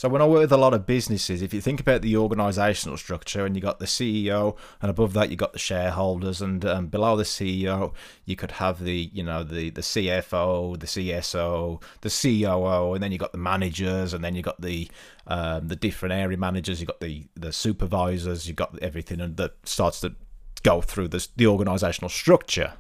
So 0.01 0.09
when 0.09 0.23
I 0.23 0.27
work 0.27 0.41
with 0.41 0.53
a 0.53 0.57
lot 0.57 0.73
of 0.73 0.87
businesses, 0.87 1.43
if 1.43 1.53
you 1.53 1.61
think 1.61 1.79
about 1.79 2.01
the 2.01 2.15
organisational 2.15 2.99
structure, 2.99 3.45
and 3.45 3.55
you 3.55 3.61
got 3.61 3.81
the 3.81 3.85
CEO, 3.85 4.57
and 4.81 4.91
above 4.91 5.13
that 5.13 5.29
you 5.29 5.37
got 5.37 5.53
the 5.53 5.59
shareholders, 5.59 6.41
and 6.41 6.65
um, 6.65 6.87
below 6.87 7.19
the 7.19 7.25
CEO 7.25 7.93
you 8.25 8.35
could 8.35 8.53
have 8.53 8.83
the 8.83 9.11
you 9.13 9.23
know 9.23 9.45
the 9.45 9.69
the 9.69 9.83
CFO, 9.83 10.81
the 10.81 10.87
CSO, 10.87 11.83
the 12.01 12.09
COO, 12.09 12.95
and 12.95 13.03
then 13.03 13.13
you 13.13 13.19
got 13.19 13.33
the 13.33 13.37
managers, 13.37 14.15
and 14.15 14.25
then 14.25 14.35
you 14.35 14.41
got 14.41 14.59
the 14.63 14.89
um, 15.27 15.69
the 15.69 15.77
different 15.77 16.15
area 16.15 16.39
managers, 16.39 16.81
you 16.81 16.87
got 16.87 17.01
the 17.01 17.27
the 17.35 17.53
supervisors, 17.53 18.49
you 18.49 18.55
got 18.55 18.79
everything, 18.81 19.21
and 19.21 19.37
that 19.37 19.53
starts 19.69 20.01
to 20.01 20.15
go 20.63 20.81
through 20.81 21.09
this 21.09 21.27
the 21.37 21.45
organisational 21.45 22.11
structure 22.11 22.73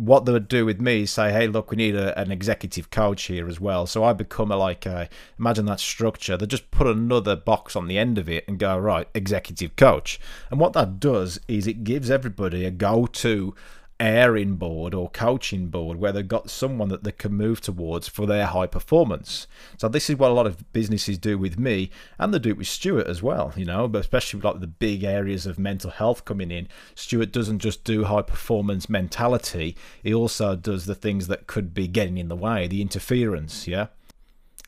what 0.00 0.24
they 0.24 0.32
would 0.32 0.48
do 0.48 0.64
with 0.64 0.80
me 0.80 1.02
is 1.02 1.10
say, 1.10 1.30
hey, 1.30 1.46
look, 1.46 1.70
we 1.70 1.76
need 1.76 1.94
a, 1.94 2.18
an 2.18 2.30
executive 2.30 2.90
coach 2.90 3.24
here 3.24 3.46
as 3.46 3.60
well. 3.60 3.86
So 3.86 4.02
I 4.02 4.14
become 4.14 4.50
a 4.50 4.56
like, 4.56 4.86
a, 4.86 5.08
imagine 5.38 5.66
that 5.66 5.78
structure. 5.78 6.38
They 6.38 6.46
just 6.46 6.70
put 6.70 6.86
another 6.86 7.36
box 7.36 7.76
on 7.76 7.86
the 7.86 7.98
end 7.98 8.16
of 8.16 8.28
it 8.28 8.44
and 8.48 8.58
go, 8.58 8.78
right, 8.78 9.06
executive 9.14 9.76
coach. 9.76 10.18
And 10.50 10.58
what 10.58 10.72
that 10.72 11.00
does 11.00 11.38
is 11.48 11.66
it 11.66 11.84
gives 11.84 12.10
everybody 12.10 12.64
a 12.64 12.70
go 12.70 13.06
to 13.06 13.54
airing 14.00 14.56
board 14.56 14.94
or 14.94 15.10
coaching 15.10 15.68
board 15.68 15.98
where 15.98 16.10
they've 16.10 16.26
got 16.26 16.50
someone 16.50 16.88
that 16.88 17.04
they 17.04 17.12
can 17.12 17.34
move 17.34 17.60
towards 17.60 18.08
for 18.08 18.26
their 18.26 18.46
high 18.46 18.66
performance. 18.66 19.46
So 19.76 19.88
this 19.88 20.08
is 20.08 20.16
what 20.16 20.30
a 20.30 20.34
lot 20.34 20.46
of 20.46 20.72
businesses 20.72 21.18
do 21.18 21.38
with 21.38 21.58
me, 21.58 21.90
and 22.18 22.32
they 22.32 22.38
do 22.38 22.48
it 22.48 22.56
with 22.56 22.66
Stuart 22.66 23.06
as 23.06 23.22
well. 23.22 23.52
You 23.54 23.66
know, 23.66 23.86
but 23.86 24.00
especially 24.00 24.38
with 24.38 24.44
like 24.46 24.60
the 24.60 24.66
big 24.66 25.04
areas 25.04 25.46
of 25.46 25.58
mental 25.58 25.90
health 25.90 26.24
coming 26.24 26.50
in. 26.50 26.66
Stuart 26.94 27.30
doesn't 27.30 27.58
just 27.58 27.84
do 27.84 28.04
high 28.04 28.22
performance 28.22 28.88
mentality; 28.88 29.76
he 30.02 30.14
also 30.14 30.56
does 30.56 30.86
the 30.86 30.94
things 30.94 31.28
that 31.28 31.46
could 31.46 31.74
be 31.74 31.86
getting 31.86 32.16
in 32.16 32.28
the 32.28 32.36
way, 32.36 32.66
the 32.66 32.82
interference. 32.82 33.68
Yeah. 33.68 33.88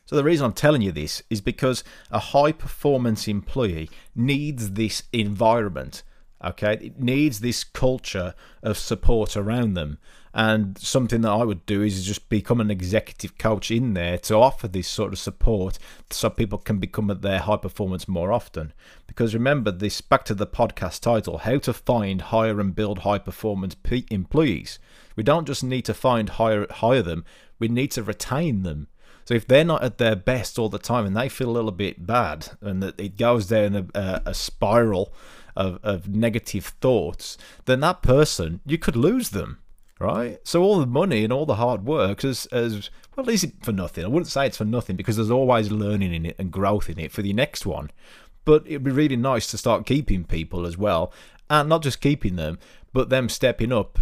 So 0.05 0.15
the 0.15 0.23
reason 0.23 0.45
I'm 0.45 0.53
telling 0.53 0.81
you 0.81 0.91
this 0.91 1.23
is 1.29 1.41
because 1.41 1.83
a 2.11 2.19
high 2.19 2.51
performance 2.51 3.27
employee 3.27 3.89
needs 4.15 4.71
this 4.71 5.03
environment 5.11 6.03
Okay, 6.43 6.73
it 6.73 6.99
needs 6.99 7.39
this 7.39 7.63
culture 7.63 8.35
of 8.61 8.77
support 8.77 9.37
around 9.37 9.75
them. 9.75 9.97
And 10.33 10.77
something 10.79 11.21
that 11.21 11.31
I 11.31 11.43
would 11.43 11.65
do 11.67 11.83
is 11.83 12.05
just 12.05 12.27
become 12.27 12.59
an 12.59 12.71
executive 12.71 13.37
coach 13.37 13.69
in 13.69 13.93
there 13.93 14.17
to 14.19 14.35
offer 14.35 14.67
this 14.67 14.87
sort 14.87 15.13
of 15.13 15.19
support 15.19 15.77
so 16.09 16.29
people 16.29 16.57
can 16.57 16.79
become 16.79 17.11
at 17.11 17.21
their 17.21 17.39
high 17.39 17.57
performance 17.57 18.07
more 18.07 18.31
often. 18.33 18.73
Because 19.05 19.35
remember, 19.35 19.71
this 19.71 20.01
back 20.01 20.25
to 20.25 20.33
the 20.33 20.47
podcast 20.47 21.01
title 21.01 21.39
How 21.39 21.59
to 21.59 21.73
Find, 21.73 22.19
Hire, 22.21 22.59
and 22.59 22.73
Build 22.73 22.99
High 22.99 23.19
Performance 23.19 23.75
Employees. 24.09 24.79
We 25.15 25.21
don't 25.21 25.47
just 25.47 25.63
need 25.63 25.85
to 25.85 25.93
find, 25.93 26.29
hire, 26.29 26.65
hire 26.69 27.03
them, 27.03 27.25
we 27.59 27.67
need 27.67 27.91
to 27.91 28.03
retain 28.03 28.63
them. 28.63 28.87
So 29.25 29.35
if 29.35 29.47
they're 29.47 29.63
not 29.63 29.83
at 29.83 29.99
their 29.99 30.15
best 30.15 30.59
all 30.59 30.69
the 30.69 30.79
time 30.79 31.05
and 31.05 31.15
they 31.15 31.29
feel 31.29 31.49
a 31.49 31.51
little 31.51 31.71
bit 31.71 32.05
bad 32.05 32.49
and 32.59 32.83
it 32.83 33.17
goes 33.17 33.47
down 33.47 33.89
a, 33.93 34.21
a 34.25 34.33
spiral 34.33 35.13
of, 35.55 35.79
of 35.83 36.07
negative 36.07 36.65
thoughts, 36.81 37.37
then 37.65 37.79
that 37.81 38.01
person, 38.01 38.61
you 38.65 38.77
could 38.77 38.95
lose 38.95 39.29
them, 39.29 39.59
right? 39.99 40.39
So 40.43 40.63
all 40.63 40.79
the 40.79 40.85
money 40.85 41.23
and 41.23 41.33
all 41.33 41.45
the 41.45 41.55
hard 41.55 41.85
work 41.85 42.23
as 42.23 42.45
as 42.47 42.89
well 43.15 43.29
is 43.29 43.43
it 43.43 43.53
for 43.61 43.71
nothing? 43.71 44.03
I 44.03 44.07
wouldn't 44.07 44.31
say 44.31 44.47
it's 44.47 44.57
for 44.57 44.65
nothing 44.65 44.95
because 44.95 45.15
there's 45.15 45.31
always 45.31 45.71
learning 45.71 46.13
in 46.13 46.25
it 46.25 46.35
and 46.39 46.51
growth 46.51 46.89
in 46.89 46.99
it 46.99 47.11
for 47.11 47.21
the 47.21 47.33
next 47.33 47.65
one. 47.65 47.91
But 48.45 48.63
it'd 48.65 48.83
be 48.83 48.91
really 48.91 49.15
nice 49.15 49.49
to 49.51 49.57
start 49.57 49.85
keeping 49.85 50.25
people 50.25 50.65
as 50.65 50.77
well, 50.77 51.13
and 51.49 51.69
not 51.69 51.83
just 51.83 52.01
keeping 52.01 52.35
them, 52.35 52.59
but 52.91 53.09
them 53.09 53.29
stepping 53.29 53.71
up 53.71 53.99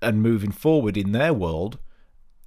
and 0.00 0.22
moving 0.22 0.52
forward 0.52 0.96
in 0.96 1.12
their 1.12 1.32
world 1.32 1.78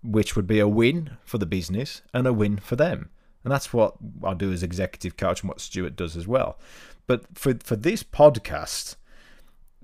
which 0.06 0.36
would 0.36 0.48
be 0.48 0.60
a 0.60 0.68
win 0.68 1.18
for 1.24 1.38
the 1.38 1.46
business 1.46 2.02
and 2.14 2.28
a 2.28 2.34
win 2.34 2.58
for 2.58 2.76
them. 2.76 3.10
And 3.44 3.52
that's 3.52 3.74
what 3.74 3.96
I 4.24 4.34
do 4.34 4.52
as 4.52 4.64
executive 4.64 5.18
coach 5.18 5.42
and 5.42 5.50
what 5.50 5.62
Stuart 5.62 5.96
does 5.96 6.18
as 6.18 6.28
well. 6.28 6.58
But 7.08 7.38
for, 7.38 7.56
for 7.64 7.76
this 7.76 8.04
podcast, 8.04 8.96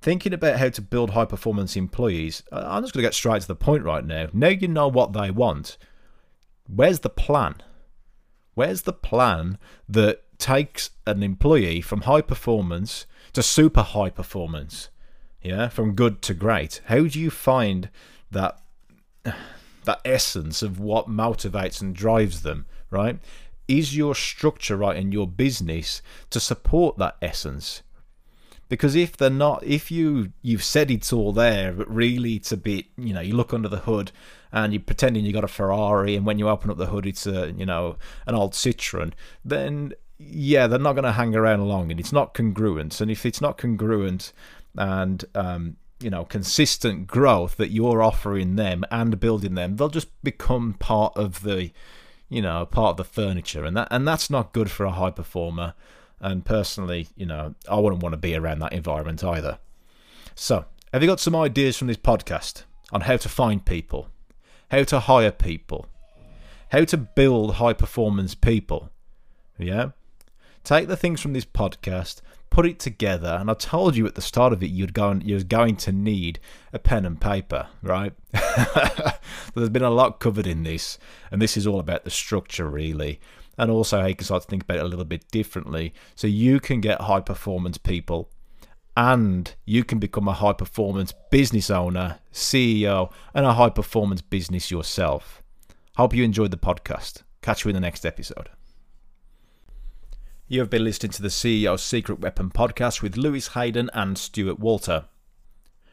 thinking 0.02 0.34
about 0.34 0.58
how 0.58 0.70
to 0.70 0.82
build 0.82 1.12
high 1.12 1.26
performance 1.26 1.76
employees, 1.76 2.44
I'm 2.52 2.84
just 2.84 2.94
going 2.94 3.04
to 3.04 3.08
get 3.08 3.14
straight 3.14 3.42
to 3.44 3.48
the 3.48 3.56
point 3.56 3.84
right 3.84 4.06
now. 4.06 4.28
Now 4.34 4.50
you 4.50 4.68
know 4.68 4.88
what 4.88 5.14
they 5.14 5.32
want. 5.32 5.78
Where's 6.68 7.00
the 7.00 7.10
plan? 7.10 7.56
Where's 8.54 8.84
the 8.84 8.94
plan 8.94 9.58
that 9.88 10.24
takes 10.38 10.90
an 11.06 11.24
employee 11.24 11.82
from 11.82 12.02
high 12.02 12.22
performance 12.22 13.06
to 13.34 13.44
super 13.44 13.84
high 13.84 14.10
performance? 14.10 14.90
Yeah, 15.42 15.70
from 15.70 15.94
good 15.94 16.22
to 16.24 16.34
great. 16.34 16.82
How 16.86 17.04
do 17.04 17.20
you 17.20 17.30
find 17.30 17.90
that 18.32 18.60
that 19.84 20.02
essence 20.06 20.62
of 20.62 20.80
what 20.80 21.10
motivates 21.10 21.82
and 21.82 21.96
drives 21.96 22.44
them, 22.44 22.66
right? 22.92 23.18
Is 23.72 23.96
your 23.96 24.16
structure 24.16 24.76
right 24.76 24.98
in 24.98 25.12
your 25.12 25.28
business 25.28 26.02
to 26.30 26.40
support 26.40 26.98
that 26.98 27.16
essence? 27.22 27.84
Because 28.68 28.96
if 28.96 29.16
they're 29.16 29.30
not, 29.30 29.64
if 29.64 29.92
you 29.92 30.32
you've 30.42 30.64
said 30.64 30.92
it's 30.92 31.14
all 31.14 31.32
there, 31.32 31.72
but 31.72 31.94
really 31.94 32.36
it's 32.36 32.52
a 32.52 32.58
bit, 32.58 32.86
you 32.98 33.14
know, 33.14 33.22
you 33.22 33.36
look 33.36 33.54
under 33.54 33.70
the 33.70 33.78
hood 33.78 34.12
and 34.52 34.74
you're 34.74 34.82
pretending 34.82 35.24
you 35.24 35.34
got 35.34 35.44
a 35.44 35.48
Ferrari, 35.48 36.16
and 36.16 36.26
when 36.26 36.40
you 36.40 36.50
open 36.50 36.70
up 36.70 36.78
the 36.78 36.88
hood, 36.88 37.06
it's 37.06 37.26
a, 37.26 37.52
you 37.52 37.66
know, 37.66 37.96
an 38.28 38.36
old 38.36 38.54
Citroen, 38.54 39.14
then 39.46 39.94
yeah, 40.18 40.68
they're 40.68 40.80
not 40.80 40.94
going 40.94 41.04
to 41.06 41.14
hang 41.14 41.36
around 41.36 41.68
long, 41.68 41.92
and 41.92 42.00
it's 42.00 42.14
not 42.14 42.34
congruent. 42.34 43.00
And 43.02 43.10
if 43.10 43.26
it's 43.26 43.42
not 43.42 43.58
congruent, 43.58 44.34
and 44.78 45.24
um, 45.36 45.78
you 46.00 46.10
know 46.10 46.26
consistent 46.26 47.08
growth 47.08 47.58
that 47.58 47.72
you're 47.72 48.02
offering 48.02 48.56
them 48.56 48.84
and 48.92 49.20
building 49.20 49.56
them, 49.56 49.76
they'll 49.76 49.90
just 49.90 50.10
become 50.24 50.74
part 50.74 51.16
of 51.16 51.44
the 51.44 51.72
you 52.32 52.42
know 52.42 52.66
part 52.66 52.92
of 52.92 52.98
the 52.98 53.04
furniture, 53.04 53.66
and 53.66 53.78
that 53.78 53.90
and 53.92 54.08
that's 54.08 54.30
not 54.30 54.54
good 54.54 54.72
for 54.72 54.86
a 54.86 54.92
high 54.92 55.12
performer. 55.12 55.76
And 56.24 56.46
personally, 56.46 57.08
you 57.16 57.26
know, 57.26 57.56
I 57.68 57.80
wouldn't 57.80 58.04
want 58.04 58.14
to 58.14 58.18
be 58.18 58.36
around 58.36 58.60
that 58.60 58.74
environment 58.74 59.24
either. 59.24 59.58
So, 60.36 60.66
have 60.94 61.02
you 61.02 61.08
got 61.08 61.20
some 61.20 61.36
ideas 61.36 61.78
from 61.78 61.88
this 61.88 61.98
podcast 61.98 62.64
on 62.92 63.02
how 63.02 63.18
to 63.18 63.28
find 63.28 63.66
people, 63.66 64.08
how 64.70 64.84
to 64.84 65.00
hire 65.00 65.32
people, 65.32 65.88
how 66.70 66.86
to 66.86 66.98
build 66.98 67.56
high 67.56 67.74
performance 67.74 68.36
people? 68.36 68.92
Yeah? 69.58 69.92
Take 70.64 70.88
the 70.88 70.96
things 70.96 71.22
from 71.22 71.34
this 71.34 71.46
podcast, 71.46 72.22
put 72.52 72.68
it 72.68 72.80
together, 72.80 73.38
and 73.40 73.50
I 73.50 73.56
told 73.56 73.96
you 73.96 74.06
at 74.06 74.14
the 74.14 74.22
start 74.22 74.54
of 74.54 74.62
it 74.62 74.70
you'd 74.70 74.94
go 74.94 75.10
and, 75.10 75.24
you're 75.24 75.42
going 75.42 75.78
to 75.78 75.92
need 75.92 76.40
a 76.72 76.78
pen 76.78 77.06
and 77.06 77.20
paper, 77.20 77.70
right? 77.82 78.14
There's 79.56 79.70
been 79.70 79.82
a 79.82 79.90
lot 79.90 80.20
covered 80.20 80.46
in 80.46 80.62
this, 80.64 81.00
and 81.32 81.42
this 81.42 81.58
is 81.58 81.66
all 81.66 81.80
about 81.80 82.04
the 82.04 82.12
structure, 82.12 82.70
really, 82.70 83.20
and 83.58 83.72
also 83.72 84.02
how 84.02 84.08
you 84.08 84.16
can 84.16 84.26
start 84.26 84.44
to 84.44 84.48
think 84.50 84.64
about 84.64 84.78
it 84.78 84.84
a 84.84 84.88
little 84.88 85.06
bit 85.06 85.32
differently, 85.32 85.94
so 86.14 86.28
you 86.28 86.60
can 86.60 86.82
get 86.82 87.02
high 87.02 87.22
performance 87.22 87.78
people, 87.78 88.30
and 88.98 89.56
you 89.66 89.86
can 89.86 89.98
become 89.98 90.28
a 90.28 90.34
high 90.34 90.54
performance 90.54 91.14
business 91.32 91.70
owner, 91.70 92.20
CEO, 92.34 93.12
and 93.34 93.46
a 93.46 93.54
high 93.54 93.70
performance 93.70 94.22
business 94.22 94.70
yourself. 94.70 95.42
Hope 95.96 96.14
you 96.14 96.24
enjoyed 96.26 96.52
the 96.52 96.58
podcast. 96.58 97.24
Catch 97.42 97.64
you 97.64 97.70
in 97.70 97.76
the 97.76 97.82
next 97.82 98.06
episode. 98.06 98.50
You 100.52 100.60
have 100.60 100.70
been 100.70 100.84
listening 100.84 101.14
to 101.14 101.22
the 101.22 101.30
CEO's 101.30 101.82
Secret 101.82 102.20
Weapon 102.20 102.50
podcast 102.50 103.02
with 103.02 103.16
Lewis 103.16 103.48
Haydon 103.54 103.90
and 103.94 104.18
Stuart 104.18 104.60
Walter. 104.60 105.06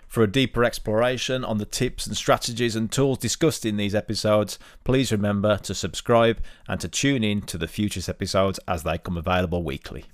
For 0.08 0.24
a 0.24 0.32
deeper 0.32 0.64
exploration 0.64 1.44
on 1.44 1.58
the 1.58 1.64
tips 1.64 2.08
and 2.08 2.16
strategies 2.16 2.74
and 2.74 2.90
tools 2.90 3.18
discussed 3.18 3.64
in 3.64 3.76
these 3.76 3.94
episodes, 3.94 4.58
please 4.82 5.12
remember 5.12 5.58
to 5.58 5.76
subscribe 5.76 6.42
and 6.66 6.80
to 6.80 6.88
tune 6.88 7.22
in 7.22 7.42
to 7.42 7.56
the 7.56 7.68
future 7.68 8.00
episodes 8.10 8.58
as 8.66 8.82
they 8.82 8.98
come 8.98 9.16
available 9.16 9.62
weekly. 9.62 10.06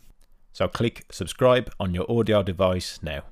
So 0.53 0.69
click 0.69 1.07
subscribe 1.11 1.73
on 1.81 1.95
your 1.95 2.05
audio 2.13 2.43
device 2.43 2.99
now. 3.03 3.23